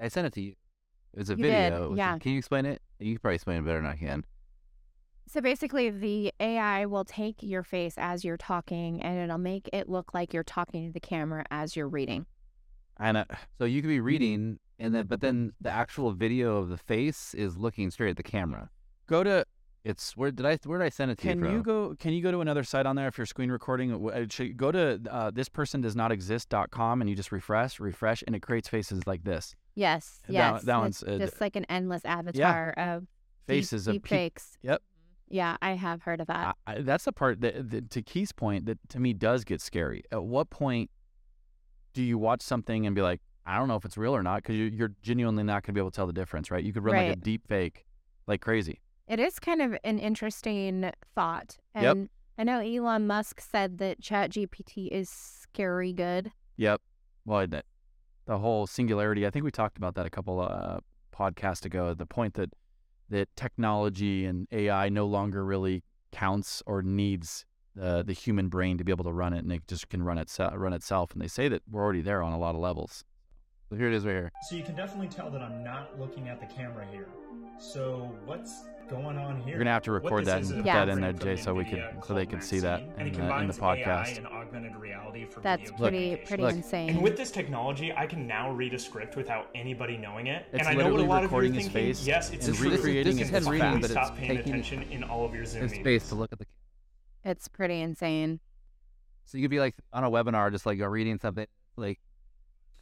I 0.02 0.08
sent 0.08 0.26
it 0.26 0.32
to 0.32 0.40
you. 0.40 0.54
It 1.14 1.20
was 1.20 1.30
a 1.30 1.36
You 1.36 1.42
video. 1.44 1.90
Was- 1.90 1.98
yeah. 1.98 2.18
Can 2.18 2.32
you 2.32 2.38
explain 2.38 2.66
it? 2.66 2.82
You 2.98 3.14
can 3.14 3.20
probably 3.20 3.36
explain 3.36 3.58
it 3.58 3.64
better 3.64 3.80
than 3.80 3.86
I 3.86 3.94
can. 3.94 4.24
So 5.28 5.40
basically, 5.40 5.90
the 5.90 6.32
AI 6.40 6.86
will 6.86 7.04
take 7.04 7.36
your 7.42 7.62
face 7.62 7.94
as 7.96 8.24
you're 8.24 8.36
talking 8.36 9.00
and 9.02 9.20
it'll 9.20 9.38
make 9.38 9.70
it 9.72 9.88
look 9.88 10.14
like 10.14 10.34
you're 10.34 10.42
talking 10.42 10.88
to 10.88 10.92
the 10.92 10.98
camera 10.98 11.44
as 11.52 11.76
you're 11.76 11.88
reading. 11.88 12.26
And 12.98 13.18
uh, 13.18 13.24
So 13.58 13.66
you 13.66 13.82
could 13.82 13.88
be 13.88 14.00
reading, 14.00 14.58
and 14.80 14.92
then 14.92 15.06
but 15.06 15.20
then 15.20 15.52
the 15.60 15.70
actual 15.70 16.10
video 16.10 16.56
of 16.56 16.70
the 16.70 16.76
face 16.76 17.34
is 17.34 17.56
looking 17.56 17.92
straight 17.92 18.10
at 18.10 18.16
the 18.16 18.24
camera. 18.24 18.68
go 19.06 19.22
to 19.22 19.44
It's 19.84 20.16
where 20.16 20.30
did 20.30 20.44
I 20.44 20.58
where 20.64 20.78
did 20.78 20.84
I 20.84 20.88
send 20.88 21.10
it 21.12 21.18
to 21.18 21.22
Can 21.28 21.42
you? 21.44 21.50
you 21.52 21.62
go? 21.62 21.94
Can 21.98 22.12
you 22.12 22.22
go 22.22 22.30
to 22.30 22.40
another 22.40 22.64
site 22.64 22.84
on 22.84 22.96
there 22.96 23.08
if 23.08 23.16
you're 23.16 23.26
screen 23.26 23.50
recording? 23.50 23.90
W- 23.90 24.10
uh, 24.10 24.26
should- 24.28 24.56
Go 24.56 24.70
to 24.72 25.00
uh, 25.10 25.30
thispersondoesnotexist.com 25.30 27.00
and 27.00 27.08
you 27.10 27.16
just 27.16 27.32
refresh, 27.32 27.80
refresh, 27.80 28.22
and 28.26 28.34
it 28.36 28.40
creates 28.40 28.68
faces 28.68 29.06
like 29.06 29.24
this. 29.24 29.54
Yes, 29.74 30.20
That- 30.26 30.32
yes. 30.32 30.62
that 30.64 30.76
it's 30.86 31.02
one's, 31.02 31.02
uh, 31.04 31.18
just 31.18 31.40
like 31.40 31.56
an 31.56 31.64
endless 31.68 32.04
avatar 32.04 32.70
of 32.76 33.06
Faces 33.46 33.84
deep, 33.86 33.96
of 33.96 34.02
peop- 34.02 34.08
fakes. 34.08 34.58
Yep. 34.62 34.82
Yeah, 35.30 35.56
I 35.62 35.72
have 35.72 36.02
heard 36.02 36.20
of 36.20 36.26
that. 36.26 36.56
I, 36.66 36.72
I, 36.76 36.80
that's 36.82 37.04
the 37.04 37.12
part 37.12 37.40
that, 37.42 37.70
that, 37.70 37.90
to 37.90 38.02
Keith's 38.02 38.32
point, 38.32 38.66
that 38.66 38.78
to 38.90 38.98
me 39.00 39.12
does 39.12 39.44
get 39.44 39.60
scary. 39.60 40.02
At 40.10 40.24
what 40.24 40.50
point 40.50 40.90
do 41.94 42.02
you 42.02 42.18
watch 42.18 42.42
something 42.42 42.86
and 42.86 42.94
be 42.96 43.02
like, 43.02 43.20
I 43.46 43.58
don't 43.58 43.68
know 43.68 43.76
if 43.76 43.84
it's 43.84 43.96
real 43.96 44.14
or 44.16 44.22
not, 44.22 44.42
because 44.42 44.56
you, 44.56 44.64
you're 44.64 44.92
genuinely 45.02 45.42
not 45.44 45.62
going 45.62 45.68
to 45.68 45.72
be 45.72 45.80
able 45.80 45.90
to 45.90 45.96
tell 45.96 46.06
the 46.06 46.12
difference, 46.12 46.50
right? 46.50 46.62
You 46.64 46.72
could 46.72 46.84
run 46.84 46.96
like 46.96 47.06
a 47.06 47.08
Right. 47.10 47.20
deep 47.20 47.46
fake 47.46 47.84
like 48.26 48.40
crazy. 48.40 48.80
It 49.08 49.18
is 49.18 49.38
kind 49.38 49.62
of 49.62 49.76
an 49.84 49.98
interesting 49.98 50.92
thought. 51.14 51.56
And 51.74 52.02
Yep. 52.02 52.08
I 52.38 52.44
know 52.44 52.60
Elon 52.60 53.06
Musk 53.06 53.40
said 53.40 53.78
that 53.78 54.00
ChatGPT 54.00 54.88
is 54.88 55.08
scary 55.08 55.92
good. 55.92 56.30
Yep. 56.56 56.82
Well, 57.24 57.46
that 57.46 57.64
the 58.26 58.38
whole 58.38 58.66
singularity. 58.66 59.26
I 59.26 59.30
think 59.30 59.44
we 59.44 59.50
talked 59.50 59.78
about 59.78 59.94
that 59.94 60.06
a 60.06 60.10
couple 60.10 60.40
uh, 60.40 60.80
podcasts 61.12 61.64
ago. 61.64 61.94
The 61.94 62.06
point 62.06 62.34
that 62.34 62.52
that 63.08 63.28
technology 63.36 64.26
and 64.26 64.46
AI 64.52 64.90
no 64.90 65.06
longer 65.06 65.44
really 65.44 65.82
counts 66.12 66.62
or 66.66 66.82
needs 66.82 67.46
the 67.74 68.04
the 68.06 68.12
human 68.12 68.48
brain 68.48 68.76
to 68.78 68.84
be 68.84 68.92
able 68.92 69.04
to 69.04 69.12
run 69.12 69.32
it, 69.32 69.38
and 69.38 69.52
it 69.52 69.66
just 69.66 69.88
can 69.88 70.02
run 70.02 70.18
itself. 70.18 70.52
Run 70.56 70.74
itself. 70.74 71.12
And 71.12 71.22
they 71.22 71.28
say 71.28 71.48
that 71.48 71.62
we're 71.70 71.82
already 71.82 72.02
there 72.02 72.22
on 72.22 72.32
a 72.32 72.38
lot 72.38 72.54
of 72.54 72.60
levels. 72.60 73.04
So 73.68 73.76
here 73.76 73.88
it 73.88 73.94
is 73.94 74.06
right 74.06 74.12
here. 74.12 74.32
So 74.48 74.56
you 74.56 74.62
can 74.62 74.74
definitely 74.74 75.08
tell 75.08 75.30
that 75.30 75.42
I'm 75.42 75.62
not 75.62 75.98
looking 75.98 76.28
at 76.28 76.40
the 76.40 76.46
camera 76.46 76.86
here. 76.90 77.08
So 77.60 78.10
what's 78.24 78.64
going 78.88 79.18
on 79.18 79.40
here? 79.40 79.48
You're 79.50 79.58
gonna 79.58 79.72
have 79.72 79.82
to 79.82 79.92
record 79.92 80.24
that 80.24 80.38
and 80.38 80.48
put 80.48 80.58
a 80.60 80.62
that 80.62 80.88
in 80.88 81.00
there, 81.02 81.12
Jay, 81.12 81.36
so 81.36 81.52
we 81.52 81.64
could 81.66 81.80
uh, 81.80 81.90
NVIDIA 81.90 82.06
so 82.06 82.14
they 82.14 82.24
can 82.24 82.40
see 82.40 82.60
that 82.60 82.80
Maxine, 82.80 82.98
and 82.98 83.08
in 83.08 83.14
the, 83.14 83.36
in 83.40 83.46
the 83.48 83.52
combines 83.52 83.58
AI 83.58 83.76
podcast. 83.76 84.16
and 84.18 84.26
augmented 84.28 84.76
reality 84.76 85.26
for 85.26 85.40
That's 85.40 85.70
video 85.72 85.78
pretty 85.90 86.16
pretty 86.24 86.42
Look, 86.44 86.54
insane. 86.54 86.88
And 86.90 87.02
with 87.02 87.16
this 87.18 87.30
technology, 87.30 87.92
I 87.92 88.06
can 88.06 88.26
now 88.26 88.50
read 88.52 88.72
a 88.72 88.78
script 88.78 89.16
without 89.16 89.50
anybody 89.54 89.98
knowing 89.98 90.28
it. 90.28 90.46
It's 90.52 90.60
and 90.66 90.68
I 90.68 90.72
know 90.72 90.84
what 90.84 91.00
a 91.00 91.02
literally 91.02 91.08
lot 91.08 91.24
of 91.24 91.30
you 91.30 91.36
are 91.36 91.40
recording 91.40 91.52
his 91.54 91.64
thinking. 91.64 91.82
face 91.94 92.06
Yes, 92.06 92.30
it's 92.30 92.46
and 92.46 92.56
true. 92.56 92.70
recreating 92.70 93.16
This 93.16 93.28
his 93.28 93.46
him 93.46 93.52
reading, 93.52 93.74
but 93.74 93.90
it's 93.90 93.92
stop 93.92 94.16
paying 94.16 94.36
taking 94.36 94.52
attention 94.54 94.82
in 94.84 95.02
all 95.02 95.26
of 95.26 95.34
your 95.34 95.44
Zoom 95.44 95.62
his 95.62 95.72
meetings. 95.72 95.84
face 95.84 96.08
to 96.08 96.14
look 96.14 96.32
at 96.32 96.38
the. 96.38 96.46
it's 97.24 97.48
pretty 97.48 97.80
insane. 97.82 98.40
So 99.24 99.36
you 99.36 99.44
could 99.44 99.50
be 99.50 99.60
like 99.60 99.74
on 99.92 100.04
a 100.04 100.10
webinar, 100.10 100.50
just 100.52 100.64
like 100.64 100.78
you're 100.78 100.88
reading 100.88 101.18
something, 101.18 101.46
like. 101.76 101.98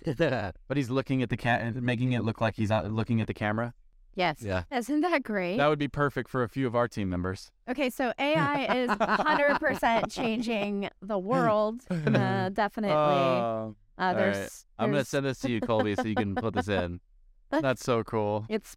But 0.68 0.76
he's 0.76 0.90
looking 0.90 1.22
at 1.22 1.30
the 1.30 1.36
cat, 1.36 1.62
and 1.62 1.82
making 1.82 2.12
it 2.12 2.22
look 2.24 2.40
like 2.40 2.56
he's 2.56 2.70
not 2.70 2.90
looking 2.90 3.20
at 3.20 3.26
the 3.26 3.34
camera. 3.34 3.74
Yes. 4.14 4.38
Yeah. 4.40 4.62
Isn't 4.72 5.02
that 5.02 5.22
great? 5.22 5.58
That 5.58 5.66
would 5.68 5.78
be 5.78 5.88
perfect 5.88 6.30
for 6.30 6.42
a 6.42 6.48
few 6.48 6.66
of 6.66 6.74
our 6.74 6.88
team 6.88 7.10
members. 7.10 7.50
Okay, 7.68 7.90
so 7.90 8.14
AI 8.18 8.82
is 8.82 8.90
100% 8.90 10.10
changing 10.10 10.88
the 11.02 11.18
world. 11.18 11.82
Uh, 12.16 12.48
definitely. 12.48 12.94
Oh, 12.96 13.74
uh, 13.98 14.02
all 14.02 14.14
right. 14.14 14.16
there's, 14.16 14.64
I'm 14.78 14.90
gonna 14.90 15.04
send 15.04 15.26
this 15.26 15.38
to 15.40 15.50
you, 15.50 15.60
Colby, 15.60 15.94
so 15.96 16.04
you 16.04 16.14
can 16.14 16.34
put 16.34 16.54
this 16.54 16.68
in. 16.68 17.00
That's 17.50 17.84
so 17.84 18.02
cool. 18.04 18.46
It's 18.48 18.76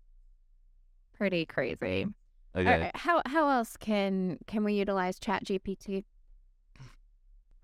pretty 1.13 1.45
crazy. 1.45 2.07
Okay. 2.55 2.81
right, 2.81 2.95
How 2.95 3.21
how 3.25 3.47
else 3.49 3.77
can 3.77 4.39
can 4.47 4.63
we 4.63 4.73
utilize 4.73 5.19
Chat 5.19 5.45
GPT? 5.45 6.03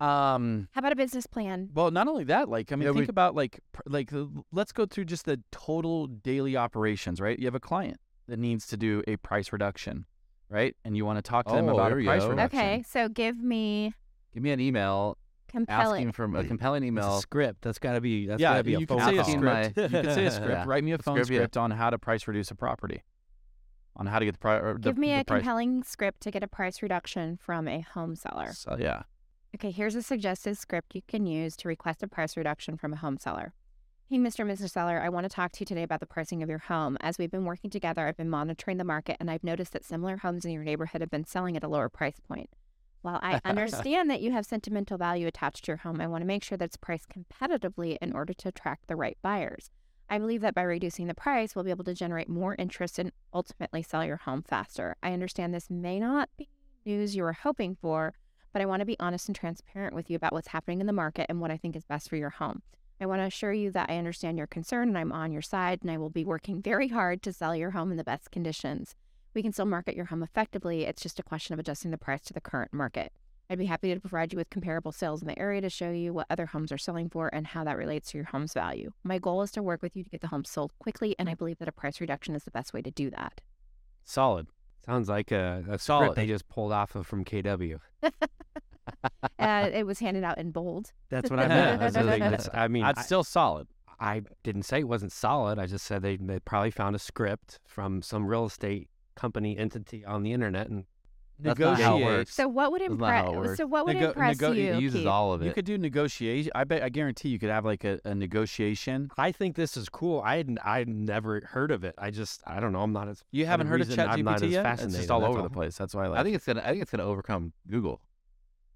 Um. 0.00 0.68
How 0.72 0.80
about 0.80 0.92
a 0.92 0.96
business 0.96 1.26
plan? 1.26 1.70
Well, 1.74 1.90
not 1.90 2.06
only 2.08 2.24
that, 2.24 2.48
like 2.48 2.70
I 2.72 2.76
mean, 2.76 2.82
Yeah, 2.86 2.92
think 2.92 3.06
we- 3.06 3.08
about 3.08 3.34
like 3.34 3.60
pr- 3.72 3.82
like 3.86 4.12
uh, 4.12 4.24
let's 4.52 4.72
go 4.72 4.84
through 4.86 5.06
just 5.06 5.24
the 5.24 5.40
total 5.52 6.06
daily 6.06 6.56
operations, 6.56 7.20
right? 7.20 7.38
You 7.38 7.46
have 7.46 7.54
a 7.54 7.60
client 7.60 7.98
that 8.28 8.38
needs 8.38 8.66
to 8.68 8.76
do 8.76 9.02
a 9.08 9.16
price 9.16 9.52
reduction, 9.52 10.04
right? 10.50 10.76
And 10.84 10.96
you 10.96 11.06
want 11.06 11.16
to 11.18 11.22
talk 11.22 11.46
to 11.46 11.54
them 11.54 11.68
Oh, 11.68 11.74
about 11.74 11.90
there 11.90 12.00
a 12.00 12.04
price 12.04 12.22
go. 12.22 12.28
reduction. 12.30 12.58
Okay, 12.60 12.84
so 12.86 13.08
give 13.08 13.38
me 13.38 13.94
Give 14.34 14.42
me 14.42 14.50
an 14.50 14.60
email 14.60 15.16
compelling. 15.48 16.08
asking 16.08 16.12
for 16.12 16.24
a 16.24 16.44
compelling 16.44 16.82
It's 16.82 16.88
a 16.88 16.88
email. 16.88 17.20
script. 17.20 17.62
That's 17.62 17.78
got 17.78 17.94
to 17.94 18.02
be. 18.02 18.26
That's 18.26 18.38
yeah, 18.40 18.50
gotta 18.54 18.64
be 18.64 18.74
a 18.74 18.80
you 18.80 18.86
could 18.86 18.98
phone 18.98 19.08
say 19.08 19.12
a 19.12 19.12
call. 19.12 19.20
asking 19.20 19.38
script. 19.40 19.76
my- 19.76 19.82
you 19.84 19.88
could 20.02 20.14
say 20.14 20.26
a 20.26 20.30
script. 20.30 20.50
Yeah. 20.50 20.64
Write 20.66 20.84
me 20.84 20.92
a 20.92 20.98
phone 20.98 21.24
Script, 21.24 21.56
yeah. 21.56 21.62
on 21.62 21.70
how 21.70 21.88
to 21.88 21.98
price 21.98 22.28
reduce 22.28 22.50
a 22.50 22.54
property, 22.54 23.02
on 23.96 24.04
how 24.06 24.18
to 24.18 24.26
get 24.26 24.32
the 24.32 24.38
price. 24.38 24.76
Give 24.80 24.98
me 24.98 25.08
the 25.14 25.20
a 25.20 25.24
price. 25.24 25.38
compelling 25.40 25.82
script 25.84 26.20
to 26.22 26.30
get 26.30 26.42
a 26.42 26.48
price 26.48 26.82
reduction 26.82 27.38
from 27.38 27.66
a 27.66 27.80
home 27.80 28.14
seller. 28.14 28.52
So, 28.52 28.76
yeah. 28.78 29.04
Okay, 29.56 29.70
here's 29.70 29.94
a 29.94 30.02
suggested 30.02 30.58
script 30.58 30.94
you 30.94 31.00
can 31.08 31.24
use 31.24 31.56
to 31.56 31.66
request 31.66 32.02
a 32.02 32.08
price 32.08 32.36
reduction 32.36 32.76
from 32.76 32.92
a 32.92 32.96
home 32.96 33.16
seller. 33.16 33.54
Hey, 34.10 34.18
Mr. 34.18 34.40
and 34.40 34.50
Mrs. 34.50 34.68
Seller, 34.68 35.00
I 35.00 35.08
want 35.08 35.24
to 35.24 35.34
talk 35.34 35.52
to 35.52 35.60
you 35.60 35.64
today 35.64 35.82
about 35.82 36.00
the 36.00 36.06
pricing 36.06 36.42
of 36.42 36.50
your 36.50 36.58
home. 36.58 36.98
As 37.00 37.16
we've 37.16 37.30
been 37.30 37.46
working 37.46 37.70
together, 37.70 38.06
I've 38.06 38.18
been 38.18 38.28
monitoring 38.28 38.76
the 38.76 38.84
market 38.84 39.16
and 39.18 39.30
I've 39.30 39.42
noticed 39.42 39.72
that 39.72 39.82
similar 39.82 40.18
homes 40.18 40.44
in 40.44 40.50
your 40.50 40.62
neighborhood 40.62 41.00
have 41.00 41.10
been 41.10 41.24
selling 41.24 41.56
at 41.56 41.64
a 41.64 41.68
lower 41.68 41.88
price 41.88 42.20
point. 42.20 42.50
While 43.00 43.18
I 43.22 43.40
understand 43.46 44.10
that 44.10 44.20
you 44.20 44.30
have 44.32 44.44
sentimental 44.44 44.98
value 44.98 45.26
attached 45.26 45.64
to 45.64 45.68
your 45.70 45.78
home, 45.78 46.02
I 46.02 46.06
want 46.06 46.20
to 46.20 46.26
make 46.26 46.44
sure 46.44 46.58
that 46.58 46.66
it's 46.66 46.76
priced 46.76 47.08
competitively 47.08 47.96
in 48.02 48.12
order 48.12 48.34
to 48.34 48.48
attract 48.50 48.88
the 48.88 48.96
right 48.96 49.16
buyers. 49.22 49.70
I 50.10 50.18
believe 50.18 50.42
that 50.42 50.54
by 50.54 50.64
reducing 50.64 51.06
the 51.06 51.14
price, 51.14 51.56
we'll 51.56 51.64
be 51.64 51.70
able 51.70 51.84
to 51.84 51.94
generate 51.94 52.28
more 52.28 52.56
interest 52.58 52.98
and 52.98 53.10
ultimately 53.32 53.82
sell 53.82 54.04
your 54.04 54.18
home 54.18 54.42
faster. 54.42 54.96
I 55.02 55.14
understand 55.14 55.54
this 55.54 55.70
may 55.70 55.98
not 55.98 56.28
be 56.36 56.50
news 56.84 57.16
you 57.16 57.22
were 57.22 57.32
hoping 57.32 57.74
for, 57.80 58.12
but 58.56 58.62
I 58.62 58.64
want 58.64 58.80
to 58.80 58.86
be 58.86 58.98
honest 58.98 59.28
and 59.28 59.36
transparent 59.36 59.94
with 59.94 60.08
you 60.08 60.16
about 60.16 60.32
what's 60.32 60.48
happening 60.48 60.80
in 60.80 60.86
the 60.86 60.92
market 60.94 61.26
and 61.28 61.42
what 61.42 61.50
I 61.50 61.58
think 61.58 61.76
is 61.76 61.84
best 61.84 62.08
for 62.08 62.16
your 62.16 62.30
home. 62.30 62.62
I 62.98 63.04
want 63.04 63.20
to 63.20 63.26
assure 63.26 63.52
you 63.52 63.70
that 63.72 63.90
I 63.90 63.98
understand 63.98 64.38
your 64.38 64.46
concern 64.46 64.88
and 64.88 64.96
I'm 64.96 65.12
on 65.12 65.30
your 65.30 65.42
side, 65.42 65.80
and 65.82 65.90
I 65.90 65.98
will 65.98 66.08
be 66.08 66.24
working 66.24 66.62
very 66.62 66.88
hard 66.88 67.22
to 67.24 67.34
sell 67.34 67.54
your 67.54 67.72
home 67.72 67.90
in 67.90 67.98
the 67.98 68.02
best 68.02 68.30
conditions. 68.30 68.94
We 69.34 69.42
can 69.42 69.52
still 69.52 69.66
market 69.66 69.94
your 69.94 70.06
home 70.06 70.22
effectively. 70.22 70.86
It's 70.86 71.02
just 71.02 71.18
a 71.18 71.22
question 71.22 71.52
of 71.52 71.58
adjusting 71.58 71.90
the 71.90 71.98
price 71.98 72.22
to 72.22 72.32
the 72.32 72.40
current 72.40 72.72
market. 72.72 73.12
I'd 73.50 73.58
be 73.58 73.66
happy 73.66 73.92
to 73.92 74.00
provide 74.00 74.32
you 74.32 74.38
with 74.38 74.48
comparable 74.48 74.90
sales 74.90 75.20
in 75.20 75.28
the 75.28 75.38
area 75.38 75.60
to 75.60 75.68
show 75.68 75.90
you 75.90 76.14
what 76.14 76.26
other 76.30 76.46
homes 76.46 76.72
are 76.72 76.78
selling 76.78 77.10
for 77.10 77.28
and 77.34 77.48
how 77.48 77.62
that 77.64 77.76
relates 77.76 78.12
to 78.12 78.16
your 78.16 78.28
home's 78.28 78.54
value. 78.54 78.90
My 79.04 79.18
goal 79.18 79.42
is 79.42 79.50
to 79.50 79.62
work 79.62 79.82
with 79.82 79.94
you 79.94 80.02
to 80.02 80.08
get 80.08 80.22
the 80.22 80.28
home 80.28 80.46
sold 80.46 80.72
quickly, 80.78 81.14
and 81.18 81.28
I 81.28 81.34
believe 81.34 81.58
that 81.58 81.68
a 81.68 81.72
price 81.72 82.00
reduction 82.00 82.34
is 82.34 82.44
the 82.44 82.50
best 82.50 82.72
way 82.72 82.80
to 82.80 82.90
do 82.90 83.10
that. 83.10 83.42
Solid. 84.02 84.46
Sounds 84.86 85.10
like 85.10 85.30
a, 85.30 85.62
a 85.68 85.78
Solid. 85.78 86.04
script 86.04 86.16
they 86.16 86.26
just 86.26 86.48
pulled 86.48 86.72
off 86.72 86.94
of 86.94 87.06
from 87.06 87.22
KW. 87.22 87.80
uh, 89.38 89.70
it 89.72 89.86
was 89.86 89.98
handed 89.98 90.24
out 90.24 90.38
in 90.38 90.50
bold. 90.50 90.92
That's 91.10 91.30
what 91.30 91.38
I 91.40 91.48
meant. 91.48 91.82
I, 91.82 91.84
was 91.86 91.96
like, 91.96 92.20
that's- 92.20 92.48
I 92.52 92.68
mean, 92.68 92.82
That's 92.84 93.00
I, 93.00 93.02
still 93.02 93.24
solid. 93.24 93.66
I 93.98 94.22
didn't 94.42 94.64
say 94.64 94.80
it 94.80 94.88
wasn't 94.88 95.12
solid. 95.12 95.58
I 95.58 95.66
just 95.66 95.86
said 95.86 96.02
they, 96.02 96.16
they 96.16 96.38
probably 96.40 96.70
found 96.70 96.94
a 96.94 96.98
script 96.98 97.60
from 97.66 98.02
some 98.02 98.26
real 98.26 98.44
estate 98.46 98.88
company 99.14 99.56
entity 99.56 100.04
on 100.04 100.22
the 100.22 100.32
internet 100.34 100.68
and 100.68 100.84
That's 101.40 101.58
not 101.58 101.80
how 101.80 101.96
it 101.96 102.00
Negotiate. 102.00 102.28
So 102.28 102.46
what 102.48 102.72
would 102.72 102.82
That's 102.82 102.92
not 103.00 103.10
how 103.10 103.32
it 103.32 103.36
impress? 103.36 103.56
So 103.56 103.66
what 103.66 103.86
would 103.86 103.94
Nego- 103.96 104.08
impress 104.08 104.38
nego- 104.38 104.52
you? 104.52 104.72
it 104.74 104.80
uses 104.82 105.00
Keith? 105.00 105.08
all 105.08 105.32
of 105.32 105.40
it. 105.40 105.46
You 105.46 105.52
could 105.54 105.64
do 105.64 105.78
negotiation. 105.78 106.52
I 106.54 106.64
bet. 106.64 106.82
I 106.82 106.90
guarantee 106.90 107.30
you 107.30 107.38
could 107.38 107.48
have 107.48 107.64
like 107.64 107.84
a, 107.84 107.98
a 108.04 108.14
negotiation. 108.14 109.10
I 109.16 109.32
think 109.32 109.56
this 109.56 109.78
is 109.78 109.88
cool. 109.88 110.20
I 110.20 110.36
had 110.36 110.58
I'd 110.62 110.88
never 110.90 111.40
heard 111.46 111.70
of 111.70 111.82
it. 111.84 111.94
I 111.96 112.10
just 112.10 112.42
I 112.46 112.60
don't 112.60 112.72
know. 112.74 112.82
I'm 112.82 112.92
not 112.92 113.08
as 113.08 113.24
You 113.32 113.46
haven't 113.46 113.66
heard 113.68 113.80
of 113.80 113.88
reason 113.88 114.06
I'm 114.08 114.22
not 114.22 114.40
ChatGPT 114.40 114.44
as 114.46 114.52
yet? 114.52 114.58
It's 114.60 114.62
fascinated, 114.80 115.00
just 115.00 115.10
all 115.10 115.24
over 115.24 115.38
all. 115.38 115.42
the 115.44 115.50
place. 115.50 115.76
That's 115.78 115.94
why 115.94 116.04
I 116.04 116.08
like. 116.08 116.20
I 116.20 116.22
think 116.22 116.36
it's 116.36 116.44
gonna. 116.44 116.60
I 116.62 116.68
think 116.70 116.82
it's 116.82 116.90
gonna 116.90 117.04
overcome 117.04 117.52
Google, 117.70 118.02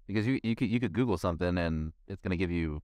because 0.07 0.25
you 0.27 0.39
you 0.43 0.55
could 0.55 0.69
you 0.69 0.79
could 0.79 0.93
Google 0.93 1.17
something 1.17 1.57
and 1.57 1.93
it's 2.07 2.21
gonna 2.21 2.37
give 2.37 2.51
you 2.51 2.81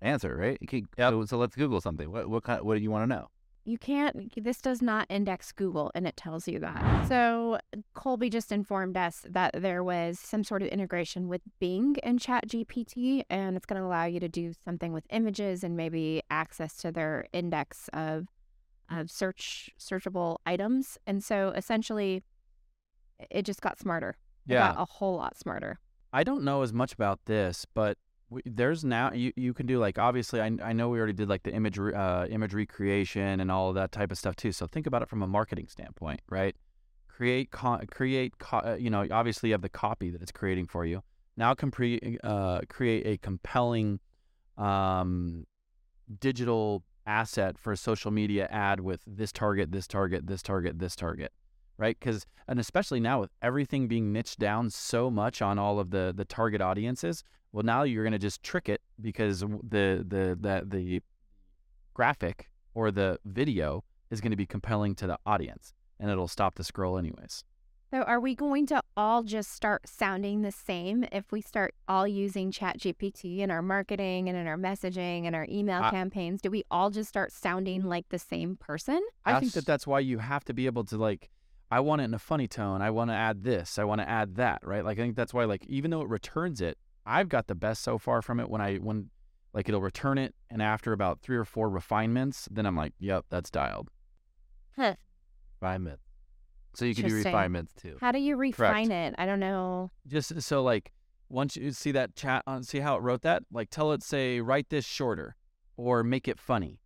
an 0.00 0.08
answer, 0.08 0.34
right? 0.36 0.58
You 0.60 0.66
could, 0.66 0.86
Yep. 0.98 1.10
so, 1.12 1.24
so 1.26 1.36
let's 1.38 1.54
Google 1.56 1.80
something. 1.80 2.10
What 2.10 2.28
what 2.28 2.42
kind? 2.44 2.62
What 2.62 2.76
do 2.76 2.82
you 2.82 2.90
want 2.90 3.02
to 3.10 3.14
know? 3.14 3.28
You 3.66 3.76
can't, 3.76 4.32
this 4.42 4.58
does 4.62 4.80
not 4.80 5.06
index 5.10 5.52
Google, 5.52 5.92
and 5.94 6.06
it 6.06 6.16
tells 6.16 6.48
you 6.48 6.58
that. 6.60 7.06
So, 7.06 7.58
Colby 7.92 8.30
just 8.30 8.50
informed 8.52 8.96
us 8.96 9.22
that 9.28 9.50
there 9.52 9.84
was 9.84 10.18
some 10.18 10.42
sort 10.44 10.62
of 10.62 10.68
integration 10.68 11.28
with 11.28 11.42
Bing 11.60 11.96
and 12.02 12.18
ChatGPT, 12.18 13.22
and 13.28 13.58
it's 13.58 13.66
going 13.66 13.78
to 13.80 13.86
allow 13.86 14.06
you 14.06 14.18
to 14.18 14.28
do 14.30 14.54
something 14.64 14.94
with 14.94 15.04
images 15.10 15.62
and 15.62 15.76
maybe 15.76 16.22
access 16.30 16.74
to 16.78 16.90
their 16.90 17.26
index 17.34 17.90
of, 17.92 18.28
of 18.90 19.10
search 19.10 19.68
searchable 19.78 20.38
items. 20.46 20.96
And 21.06 21.22
so, 21.22 21.50
essentially, 21.50 22.22
it 23.30 23.42
just 23.44 23.60
got 23.60 23.78
smarter. 23.78 24.16
It 24.48 24.54
Yeah. 24.54 24.72
got 24.72 24.80
a 24.80 24.86
whole 24.86 25.16
lot 25.16 25.36
smarter. 25.36 25.78
I 26.12 26.24
don't 26.24 26.42
know 26.42 26.62
as 26.62 26.72
much 26.72 26.92
about 26.92 27.20
this, 27.26 27.66
but 27.72 27.98
we, 28.30 28.42
there's 28.44 28.84
now 28.84 29.12
you, 29.12 29.32
you 29.36 29.52
can 29.52 29.66
do 29.66 29.78
like 29.78 29.98
obviously 29.98 30.40
I, 30.40 30.50
I 30.62 30.72
know 30.72 30.88
we 30.88 30.98
already 30.98 31.12
did 31.12 31.28
like 31.28 31.42
the 31.42 31.52
image 31.52 31.78
uh, 31.78 32.26
image 32.30 32.54
recreation 32.54 33.40
and 33.40 33.50
all 33.50 33.68
of 33.68 33.74
that 33.74 33.92
type 33.92 34.10
of 34.10 34.18
stuff 34.18 34.36
too. 34.36 34.52
So 34.52 34.66
think 34.66 34.86
about 34.86 35.02
it 35.02 35.08
from 35.08 35.22
a 35.22 35.26
marketing 35.26 35.68
standpoint, 35.68 36.20
right? 36.28 36.54
Create 37.08 37.50
con- 37.50 37.86
create 37.86 38.38
co- 38.38 38.58
uh, 38.58 38.76
you 38.78 38.90
know 38.90 39.06
obviously 39.10 39.50
you 39.50 39.54
have 39.54 39.62
the 39.62 39.68
copy 39.68 40.10
that 40.10 40.22
it's 40.22 40.32
creating 40.32 40.66
for 40.66 40.84
you. 40.84 41.02
Now 41.36 41.54
can 41.54 41.70
pre- 41.70 42.18
uh, 42.22 42.60
create 42.68 43.06
a 43.06 43.18
compelling 43.18 44.00
um, 44.56 45.46
digital 46.20 46.84
asset 47.06 47.58
for 47.58 47.72
a 47.72 47.76
social 47.76 48.10
media 48.10 48.46
ad 48.50 48.80
with 48.80 49.02
this 49.06 49.32
target, 49.32 49.72
this 49.72 49.86
target, 49.86 50.26
this 50.26 50.42
target, 50.42 50.78
this 50.78 50.94
target 50.94 51.32
right? 51.80 51.98
Because 51.98 52.26
and 52.46 52.60
especially 52.60 53.00
now 53.00 53.20
with 53.20 53.30
everything 53.42 53.88
being 53.88 54.12
niched 54.12 54.38
down 54.38 54.70
so 54.70 55.10
much 55.10 55.40
on 55.40 55.58
all 55.58 55.80
of 55.80 55.90
the 55.90 56.12
the 56.14 56.24
target 56.24 56.60
audiences, 56.60 57.24
well 57.52 57.64
now 57.64 57.82
you're 57.82 58.04
going 58.04 58.12
to 58.12 58.18
just 58.18 58.42
trick 58.42 58.68
it 58.68 58.82
because 59.00 59.40
the 59.40 60.04
the 60.06 60.38
the 60.38 60.64
the 60.66 61.02
graphic 61.94 62.50
or 62.74 62.90
the 62.90 63.18
video 63.24 63.82
is 64.10 64.20
going 64.20 64.30
to 64.30 64.36
be 64.36 64.46
compelling 64.46 64.94
to 64.96 65.06
the 65.06 65.18
audience, 65.24 65.72
and 65.98 66.10
it'll 66.10 66.28
stop 66.28 66.54
the 66.56 66.64
scroll 66.64 66.98
anyways. 66.98 67.44
So, 67.92 68.02
are 68.02 68.20
we 68.20 68.36
going 68.36 68.66
to 68.66 68.80
all 68.96 69.24
just 69.24 69.50
start 69.50 69.88
sounding 69.88 70.42
the 70.42 70.52
same 70.52 71.04
if 71.10 71.32
we 71.32 71.40
start 71.40 71.74
all 71.88 72.06
using 72.06 72.52
ChatGPT 72.52 73.40
in 73.40 73.50
our 73.50 73.62
marketing 73.62 74.28
and 74.28 74.38
in 74.38 74.46
our 74.46 74.56
messaging 74.56 75.26
and 75.26 75.34
our 75.34 75.44
email 75.50 75.82
I- 75.82 75.90
campaigns? 75.90 76.40
Do 76.40 76.50
we 76.50 76.62
all 76.70 76.90
just 76.90 77.08
start 77.08 77.32
sounding 77.32 77.82
like 77.82 78.08
the 78.10 78.18
same 78.18 78.54
person? 78.54 79.00
I 79.24 79.40
think 79.40 79.52
that 79.54 79.66
that's 79.66 79.88
why 79.88 79.98
you 80.00 80.18
have 80.18 80.44
to 80.44 80.54
be 80.54 80.66
able 80.66 80.84
to 80.84 80.96
like. 80.96 81.30
I 81.70 81.80
want 81.80 82.00
it 82.00 82.04
in 82.04 82.14
a 82.14 82.18
funny 82.18 82.48
tone. 82.48 82.82
I 82.82 82.90
want 82.90 83.10
to 83.10 83.14
add 83.14 83.44
this. 83.44 83.78
I 83.78 83.84
want 83.84 84.00
to 84.00 84.08
add 84.08 84.36
that. 84.36 84.60
Right? 84.62 84.84
Like 84.84 84.98
I 84.98 85.02
think 85.02 85.16
that's 85.16 85.32
why 85.32 85.44
like 85.44 85.64
even 85.66 85.90
though 85.90 86.02
it 86.02 86.08
returns 86.08 86.60
it, 86.60 86.78
I've 87.06 87.28
got 87.28 87.46
the 87.46 87.54
best 87.54 87.82
so 87.82 87.98
far 87.98 88.22
from 88.22 88.40
it 88.40 88.48
when 88.48 88.60
I 88.60 88.76
when 88.76 89.10
like 89.52 89.68
it'll 89.68 89.80
return 89.80 90.18
it 90.18 90.34
and 90.48 90.62
after 90.62 90.92
about 90.92 91.20
three 91.20 91.36
or 91.36 91.44
four 91.44 91.68
refinements, 91.68 92.48
then 92.50 92.66
I'm 92.66 92.76
like, 92.76 92.92
yep, 92.98 93.26
that's 93.30 93.50
dialed. 93.50 93.88
Huh. 94.76 94.94
Refinement. 95.60 96.00
So 96.74 96.84
you 96.84 96.94
can 96.94 97.02
do 97.02 97.08
Interesting. 97.08 97.32
refinements 97.32 97.72
too. 97.74 97.96
How 98.00 98.12
do 98.12 98.18
you 98.18 98.36
refine 98.36 98.90
it? 98.90 99.14
I 99.18 99.26
don't 99.26 99.40
know. 99.40 99.90
Just 100.06 100.32
uh, 100.32 100.40
so 100.40 100.62
like 100.62 100.92
once 101.28 101.56
you 101.56 101.72
see 101.72 101.92
that 101.92 102.14
chat 102.14 102.42
on, 102.46 102.62
see 102.62 102.80
how 102.80 102.96
it 102.96 103.02
wrote 103.02 103.22
that, 103.22 103.42
like 103.52 103.70
tell 103.70 103.92
it 103.92 104.02
say 104.02 104.40
write 104.40 104.70
this 104.70 104.84
shorter 104.84 105.36
or 105.76 106.02
make 106.02 106.28
it 106.28 106.38
funny. 106.38 106.80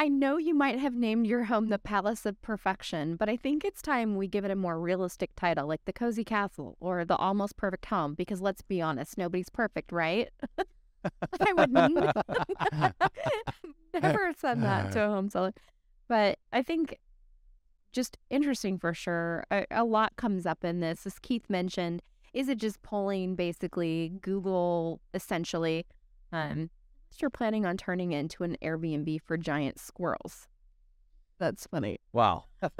I 0.00 0.08
know 0.08 0.38
you 0.38 0.54
might 0.54 0.78
have 0.78 0.94
named 0.94 1.26
your 1.26 1.44
home 1.44 1.68
the 1.68 1.78
Palace 1.78 2.24
of 2.24 2.40
Perfection, 2.40 3.16
but 3.16 3.28
I 3.28 3.36
think 3.36 3.66
it's 3.66 3.82
time 3.82 4.16
we 4.16 4.28
give 4.28 4.46
it 4.46 4.50
a 4.50 4.56
more 4.56 4.80
realistic 4.80 5.36
title, 5.36 5.66
like 5.66 5.84
the 5.84 5.92
Cozy 5.92 6.24
Castle 6.24 6.78
or 6.80 7.04
the 7.04 7.16
Almost 7.16 7.58
Perfect 7.58 7.84
Home, 7.84 8.14
because 8.14 8.40
let's 8.40 8.62
be 8.62 8.80
honest, 8.80 9.18
nobody's 9.18 9.50
perfect, 9.50 9.92
right? 9.92 10.30
I 11.38 11.52
would 11.52 11.70
never 13.92 14.32
send 14.38 14.62
that 14.62 14.90
to 14.92 15.04
a 15.04 15.08
home 15.08 15.28
seller. 15.28 15.52
But 16.08 16.38
I 16.50 16.62
think 16.62 16.96
just 17.92 18.16
interesting 18.30 18.78
for 18.78 18.94
sure. 18.94 19.44
A, 19.50 19.66
a 19.70 19.84
lot 19.84 20.16
comes 20.16 20.46
up 20.46 20.64
in 20.64 20.80
this. 20.80 21.06
As 21.06 21.18
Keith 21.18 21.50
mentioned, 21.50 22.00
is 22.32 22.48
it 22.48 22.56
just 22.56 22.80
pulling 22.80 23.34
basically 23.34 24.14
Google 24.22 25.02
essentially? 25.12 25.84
Um, 26.32 26.70
you're 27.18 27.30
planning 27.30 27.66
on 27.66 27.76
turning 27.76 28.12
into 28.12 28.44
an 28.44 28.56
Airbnb 28.62 29.20
for 29.22 29.36
giant 29.36 29.78
squirrels. 29.78 30.48
That's 31.38 31.66
funny. 31.66 31.98
Wow. 32.12 32.44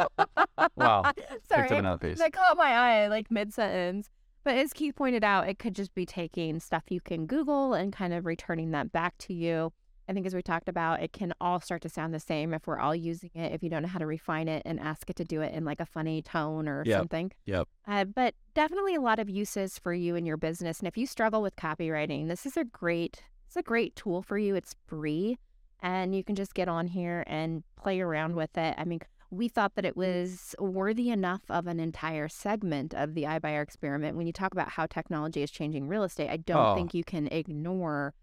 Wow. 0.76 1.02
Sorry, 1.48 1.62
Picked 1.62 1.72
up 1.72 1.78
another 1.78 2.08
piece. 2.08 2.18
that 2.18 2.32
caught 2.32 2.56
my 2.56 2.70
eye 2.70 3.08
like 3.08 3.30
mid 3.30 3.52
sentence. 3.52 4.08
But 4.44 4.56
as 4.56 4.72
Keith 4.72 4.94
pointed 4.94 5.24
out, 5.24 5.48
it 5.48 5.58
could 5.58 5.74
just 5.74 5.94
be 5.94 6.04
taking 6.06 6.60
stuff 6.60 6.84
you 6.90 7.00
can 7.00 7.26
Google 7.26 7.74
and 7.74 7.92
kind 7.92 8.12
of 8.14 8.24
returning 8.26 8.70
that 8.72 8.92
back 8.92 9.16
to 9.18 9.34
you. 9.34 9.72
I 10.08 10.12
think 10.12 10.26
as 10.26 10.34
we 10.34 10.42
talked 10.42 10.68
about, 10.68 11.02
it 11.02 11.12
can 11.12 11.32
all 11.40 11.60
start 11.60 11.82
to 11.82 11.88
sound 11.88 12.12
the 12.12 12.20
same 12.20 12.52
if 12.52 12.66
we're 12.66 12.78
all 12.78 12.94
using 12.94 13.30
it, 13.34 13.52
if 13.52 13.62
you 13.62 13.70
don't 13.70 13.82
know 13.82 13.88
how 13.88 13.98
to 13.98 14.06
refine 14.06 14.48
it 14.48 14.62
and 14.64 14.80
ask 14.80 15.08
it 15.08 15.16
to 15.16 15.24
do 15.24 15.40
it 15.40 15.54
in 15.54 15.64
like 15.64 15.80
a 15.80 15.86
funny 15.86 16.20
tone 16.22 16.68
or 16.68 16.82
Yep. 16.84 16.98
something. 17.00 17.32
Yep. 17.46 17.68
Uh, 17.86 18.04
but 18.04 18.34
definitely 18.54 18.94
a 18.96 19.00
lot 19.00 19.18
of 19.18 19.30
uses 19.30 19.78
for 19.78 19.92
you 19.94 20.16
and 20.16 20.26
your 20.26 20.36
business. 20.36 20.78
And 20.78 20.88
if 20.88 20.96
you 20.96 21.06
struggle 21.06 21.42
with 21.42 21.56
copywriting, 21.56 22.28
this 22.28 22.44
is 22.44 22.56
a 22.56 22.64
great 22.64 23.22
it's 23.50 23.56
a 23.56 23.62
great 23.64 23.96
tool 23.96 24.22
for 24.22 24.38
you. 24.38 24.54
It's 24.54 24.76
free 24.86 25.36
and 25.80 26.14
you 26.14 26.22
can 26.22 26.36
just 26.36 26.54
get 26.54 26.68
on 26.68 26.86
here 26.86 27.24
and 27.26 27.64
play 27.74 28.00
around 28.00 28.36
with 28.36 28.56
it. 28.56 28.76
I 28.78 28.84
mean, 28.84 29.00
we 29.32 29.48
thought 29.48 29.74
that 29.74 29.84
it 29.84 29.96
was 29.96 30.54
worthy 30.60 31.10
enough 31.10 31.42
of 31.48 31.66
an 31.66 31.80
entire 31.80 32.28
segment 32.28 32.94
of 32.94 33.14
the 33.14 33.24
iBuyer 33.24 33.60
experiment. 33.60 34.16
When 34.16 34.28
you 34.28 34.32
talk 34.32 34.52
about 34.52 34.68
how 34.68 34.86
technology 34.86 35.42
is 35.42 35.50
changing 35.50 35.88
real 35.88 36.04
estate, 36.04 36.30
I 36.30 36.36
don't 36.36 36.64
Oh. 36.64 36.74
think 36.76 36.94
you 36.94 37.02
can 37.02 37.26
ignore 37.32 38.14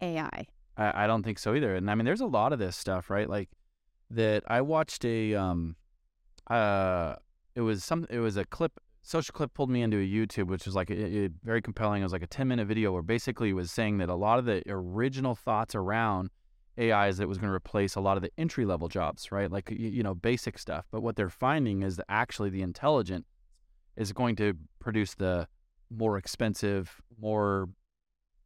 AI. 0.00 0.46
I, 0.78 1.04
I 1.04 1.06
don't 1.06 1.24
think 1.24 1.38
so 1.38 1.54
either. 1.54 1.74
And 1.74 1.90
I 1.90 1.94
mean, 1.94 2.06
there's 2.06 2.22
a 2.22 2.26
lot 2.26 2.54
of 2.54 2.58
this 2.58 2.74
stuff, 2.74 3.10
right? 3.10 3.28
Like 3.28 3.50
that. 4.08 4.44
I 4.46 4.62
watched 4.62 5.04
a 5.04 5.34
um, 5.34 5.76
uh, 6.46 7.16
it 7.54 7.60
was 7.60 7.84
some, 7.84 8.06
it 8.08 8.20
was 8.20 8.38
a 8.38 8.46
clip. 8.46 8.80
Social 9.02 9.32
clip 9.32 9.54
pulled 9.54 9.70
me 9.70 9.82
into 9.82 9.96
a 9.96 10.06
YouTube, 10.06 10.48
which 10.48 10.66
was 10.66 10.74
like 10.74 10.90
a, 10.90 11.24
a- 11.24 11.30
very 11.42 11.62
compelling. 11.62 12.02
It 12.02 12.04
was 12.04 12.12
like 12.12 12.22
a 12.22 12.26
10 12.26 12.48
minute 12.48 12.66
video 12.66 12.92
where 12.92 13.02
basically 13.02 13.50
it 13.50 13.54
was 13.54 13.70
saying 13.70 13.98
that 13.98 14.08
a 14.08 14.14
lot 14.14 14.38
of 14.38 14.44
the 14.44 14.62
original 14.68 15.34
thoughts 15.34 15.74
around 15.74 16.30
AI 16.76 17.08
is 17.08 17.16
that 17.16 17.24
it 17.24 17.28
was 17.28 17.38
going 17.38 17.48
to 17.48 17.54
replace 17.54 17.94
a 17.94 18.00
lot 18.00 18.16
of 18.16 18.22
the 18.22 18.30
entry 18.38 18.64
level 18.64 18.88
jobs, 18.88 19.32
right? 19.32 19.50
Like 19.50 19.70
y- 19.70 19.76
you 19.78 20.02
know, 20.02 20.14
basic 20.14 20.58
stuff. 20.58 20.86
But 20.90 21.00
what 21.00 21.16
they're 21.16 21.30
finding 21.30 21.82
is 21.82 21.96
that 21.96 22.06
actually 22.08 22.50
the 22.50 22.62
intelligent 22.62 23.26
is 23.96 24.12
going 24.12 24.36
to 24.36 24.54
produce 24.78 25.14
the 25.14 25.48
more 25.90 26.16
expensive, 26.16 27.00
more 27.20 27.68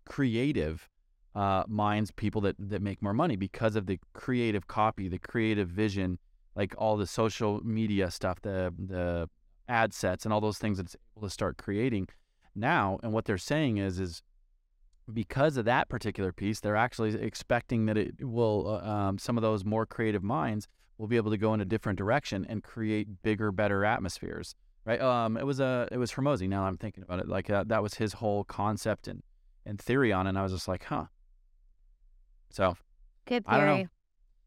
creative 0.07 0.89
uh, 1.35 1.65
minds, 1.67 2.11
people 2.11 2.41
that, 2.43 2.57
that 2.59 2.81
make 2.81 3.03
more 3.03 3.13
money 3.13 3.37
because 3.37 3.77
of 3.77 3.87
the 3.87 3.99
creative 4.13 4.67
copy, 4.67 5.09
the 5.09 5.19
creative 5.19 5.69
vision, 5.69 6.19
like 6.55 6.75
all 6.79 6.97
the 6.97 7.07
social 7.07 7.61
media 7.65 8.11
stuff, 8.11 8.41
the 8.43 8.73
the 8.79 9.29
ad 9.69 9.93
sets 9.95 10.25
and 10.25 10.33
all 10.33 10.41
those 10.41 10.59
things 10.59 10.79
that 10.79 10.87
it's 10.87 10.97
able 11.17 11.27
to 11.27 11.33
start 11.33 11.57
creating 11.57 12.09
now. 12.55 12.99
And 13.03 13.13
what 13.13 13.25
they're 13.25 13.39
saying 13.39 13.79
is 13.79 13.99
is 13.99 14.23
because 15.13 15.57
of 15.57 15.65
that 15.67 15.89
particular 15.89 16.33
piece, 16.33 16.61
they're 16.61 16.77
actually 16.77 17.15
expecting 17.21 17.87
that 17.87 17.97
it 17.99 18.25
will 18.25 18.81
uh, 18.83 18.89
um, 18.89 19.19
some 19.19 19.37
of 19.37 19.43
those 19.43 19.65
more 19.65 19.85
creative 19.87 20.23
minds 20.23 20.67
will 20.97 21.09
be 21.09 21.17
able 21.17 21.31
to 21.31 21.37
go 21.37 21.53
in 21.53 21.61
a 21.61 21.65
different 21.65 21.99
direction 21.99 22.47
and 22.49 22.63
create 22.63 23.23
bigger, 23.23 23.51
better 23.53 23.85
atmospheres. 23.85 24.55
Right? 24.87 25.01
Um, 25.01 25.37
it 25.37 25.45
was 25.47 25.61
a 25.61 25.89
it 25.91 25.97
was 25.97 26.13
Hormozi. 26.13 26.49
Now 26.49 26.65
I'm 26.65 26.77
thinking 26.77 27.03
about 27.03 27.19
it, 27.19 27.29
like 27.29 27.49
uh, 27.51 27.65
that 27.67 27.83
was 27.83 27.95
his 27.95 28.15
whole 28.15 28.45
concept 28.45 29.09
and 29.09 29.23
and 29.67 29.81
theory 29.81 30.13
on 30.13 30.27
it. 30.27 30.31
And 30.31 30.39
I 30.39 30.43
was 30.43 30.53
just 30.53 30.69
like, 30.69 30.85
huh. 30.85 31.07
So 32.51 32.77
Good 33.27 33.45
I 33.47 33.57
don't 33.57 33.67
know. 33.67 33.75
theory. 33.77 33.89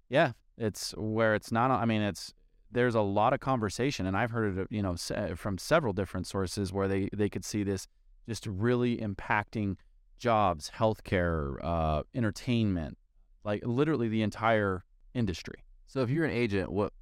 yeah, 0.10 0.32
it's 0.58 0.92
where 0.98 1.36
it's 1.36 1.52
not. 1.52 1.72
I 1.72 1.86
mean, 1.86 2.02
it's 2.02 2.34
there's 2.72 2.96
a 2.96 3.02
lot 3.02 3.34
of 3.34 3.40
conversation, 3.40 4.06
and 4.06 4.18
I've 4.18 4.32
heard 4.32 4.58
it, 4.58 4.68
you 4.70 4.82
know, 4.82 4.96
from 5.36 5.58
several 5.58 5.94
different 5.94 6.28
sources 6.28 6.74
where 6.74 6.88
they 6.88 7.10
they 7.14 7.30
could 7.30 7.46
see 7.46 7.64
this 7.64 7.88
just 8.28 8.46
really 8.46 8.98
impacting 8.98 9.78
jobs, 10.18 10.72
healthcare, 10.76 11.64
uh, 11.64 12.04
entertainment, 12.14 12.98
like 13.44 13.62
literally 13.66 14.10
the 14.10 14.22
entire 14.22 14.84
industry. 15.14 15.64
So 15.88 16.02
if 16.02 16.10
you're 16.10 16.26
an 16.26 16.32
agent, 16.32 16.72
what? 16.72 16.94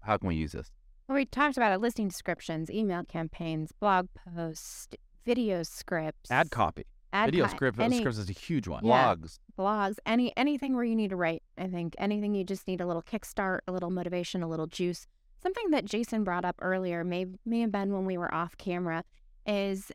How 0.00 0.18
can 0.18 0.28
we 0.28 0.36
use 0.36 0.52
this? 0.52 0.70
Well, 1.08 1.16
we 1.16 1.24
talked 1.24 1.56
about 1.56 1.72
it 1.72 1.78
listing 1.78 2.08
descriptions, 2.08 2.70
email 2.70 3.04
campaigns, 3.04 3.72
blog 3.72 4.08
posts, 4.34 4.88
video 5.24 5.62
scripts, 5.62 6.30
Ad 6.30 6.50
copy, 6.50 6.84
ad 7.16 7.26
video 7.30 7.44
co- 7.46 7.50
script 7.50 7.78
any- 7.80 7.98
scripts 7.98 8.18
is 8.18 8.28
a 8.28 8.32
huge 8.32 8.68
one. 8.68 8.84
Yeah. 8.84 9.14
Blogs. 9.14 9.38
blogs, 9.58 9.96
any 10.04 10.36
anything 10.36 10.74
where 10.74 10.84
you 10.84 10.94
need 10.96 11.10
to 11.10 11.16
write. 11.16 11.42
I 11.56 11.66
think 11.68 11.94
anything 11.98 12.34
you 12.34 12.44
just 12.44 12.66
need 12.68 12.80
a 12.80 12.86
little 12.86 13.02
kickstart, 13.02 13.60
a 13.66 13.72
little 13.72 13.90
motivation, 13.90 14.42
a 14.42 14.48
little 14.48 14.66
juice. 14.66 15.06
Something 15.42 15.70
that 15.70 15.84
Jason 15.84 16.24
brought 16.24 16.44
up 16.44 16.56
earlier, 16.60 17.04
may 17.04 17.26
may 17.44 17.60
have 17.60 17.72
been 17.72 17.92
when 17.92 18.04
we 18.04 18.18
were 18.18 18.32
off 18.34 18.56
camera, 18.56 19.04
is 19.46 19.92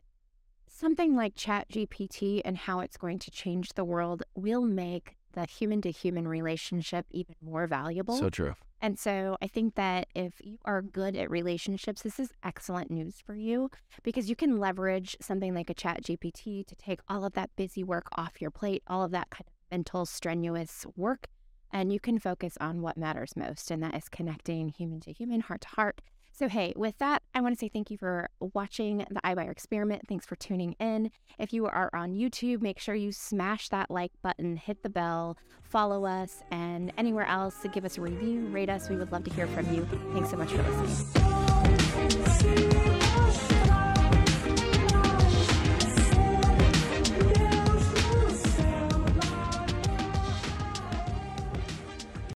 something 0.68 1.14
like 1.14 1.34
Chat 1.36 1.68
GPT 1.70 2.40
and 2.44 2.56
how 2.56 2.80
it's 2.80 2.96
going 2.96 3.18
to 3.20 3.30
change 3.30 3.74
the 3.74 3.84
world 3.84 4.22
will 4.34 4.62
make 4.62 5.16
the 5.32 5.44
human 5.44 5.80
to 5.82 5.90
human 5.90 6.26
relationship 6.28 7.06
even 7.10 7.34
more 7.40 7.66
valuable. 7.66 8.16
So 8.16 8.30
true. 8.30 8.54
And 8.82 8.98
so 8.98 9.36
I 9.40 9.46
think 9.46 9.76
that 9.76 10.08
if 10.12 10.34
you 10.42 10.58
are 10.64 10.82
good 10.82 11.14
at 11.14 11.30
relationships, 11.30 12.02
this 12.02 12.18
is 12.18 12.32
excellent 12.42 12.90
news 12.90 13.22
for 13.24 13.36
you 13.36 13.70
because 14.02 14.28
you 14.28 14.34
can 14.34 14.58
leverage 14.58 15.16
something 15.20 15.54
like 15.54 15.70
a 15.70 15.74
chat 15.74 16.02
GPT 16.02 16.66
to 16.66 16.74
take 16.74 16.98
all 17.08 17.24
of 17.24 17.34
that 17.34 17.50
busy 17.54 17.84
work 17.84 18.08
off 18.16 18.40
your 18.40 18.50
plate, 18.50 18.82
all 18.88 19.04
of 19.04 19.12
that 19.12 19.30
kind 19.30 19.46
of 19.46 19.52
mental, 19.70 20.04
strenuous 20.04 20.84
work, 20.96 21.28
and 21.72 21.92
you 21.92 22.00
can 22.00 22.18
focus 22.18 22.58
on 22.60 22.82
what 22.82 22.96
matters 22.96 23.36
most. 23.36 23.70
And 23.70 23.80
that 23.84 23.94
is 23.94 24.08
connecting 24.08 24.70
human 24.70 25.00
to 25.02 25.12
human, 25.12 25.42
heart 25.42 25.60
to 25.60 25.68
heart. 25.68 26.00
So, 26.42 26.48
hey, 26.48 26.72
with 26.74 26.98
that, 26.98 27.22
I 27.36 27.40
want 27.40 27.54
to 27.54 27.58
say 27.60 27.68
thank 27.68 27.88
you 27.88 27.96
for 27.96 28.28
watching 28.40 29.06
the 29.08 29.20
iBuyer 29.20 29.52
experiment. 29.52 30.08
Thanks 30.08 30.26
for 30.26 30.34
tuning 30.34 30.74
in. 30.80 31.12
If 31.38 31.52
you 31.52 31.66
are 31.66 31.88
on 31.94 32.14
YouTube, 32.14 32.60
make 32.60 32.80
sure 32.80 32.96
you 32.96 33.12
smash 33.12 33.68
that 33.68 33.92
like 33.92 34.10
button, 34.24 34.56
hit 34.56 34.82
the 34.82 34.90
bell, 34.90 35.38
follow 35.62 36.04
us, 36.04 36.42
and 36.50 36.92
anywhere 36.98 37.26
else 37.26 37.62
to 37.62 37.68
give 37.68 37.84
us 37.84 37.96
a 37.96 38.00
review, 38.00 38.48
rate 38.48 38.70
us. 38.70 38.88
We 38.88 38.96
would 38.96 39.12
love 39.12 39.22
to 39.22 39.32
hear 39.32 39.46
from 39.46 39.72
you. 39.72 39.86
Thanks 40.14 40.30
so 40.30 40.36
much 40.36 40.50
for 40.50 40.64
listening. 42.08 42.91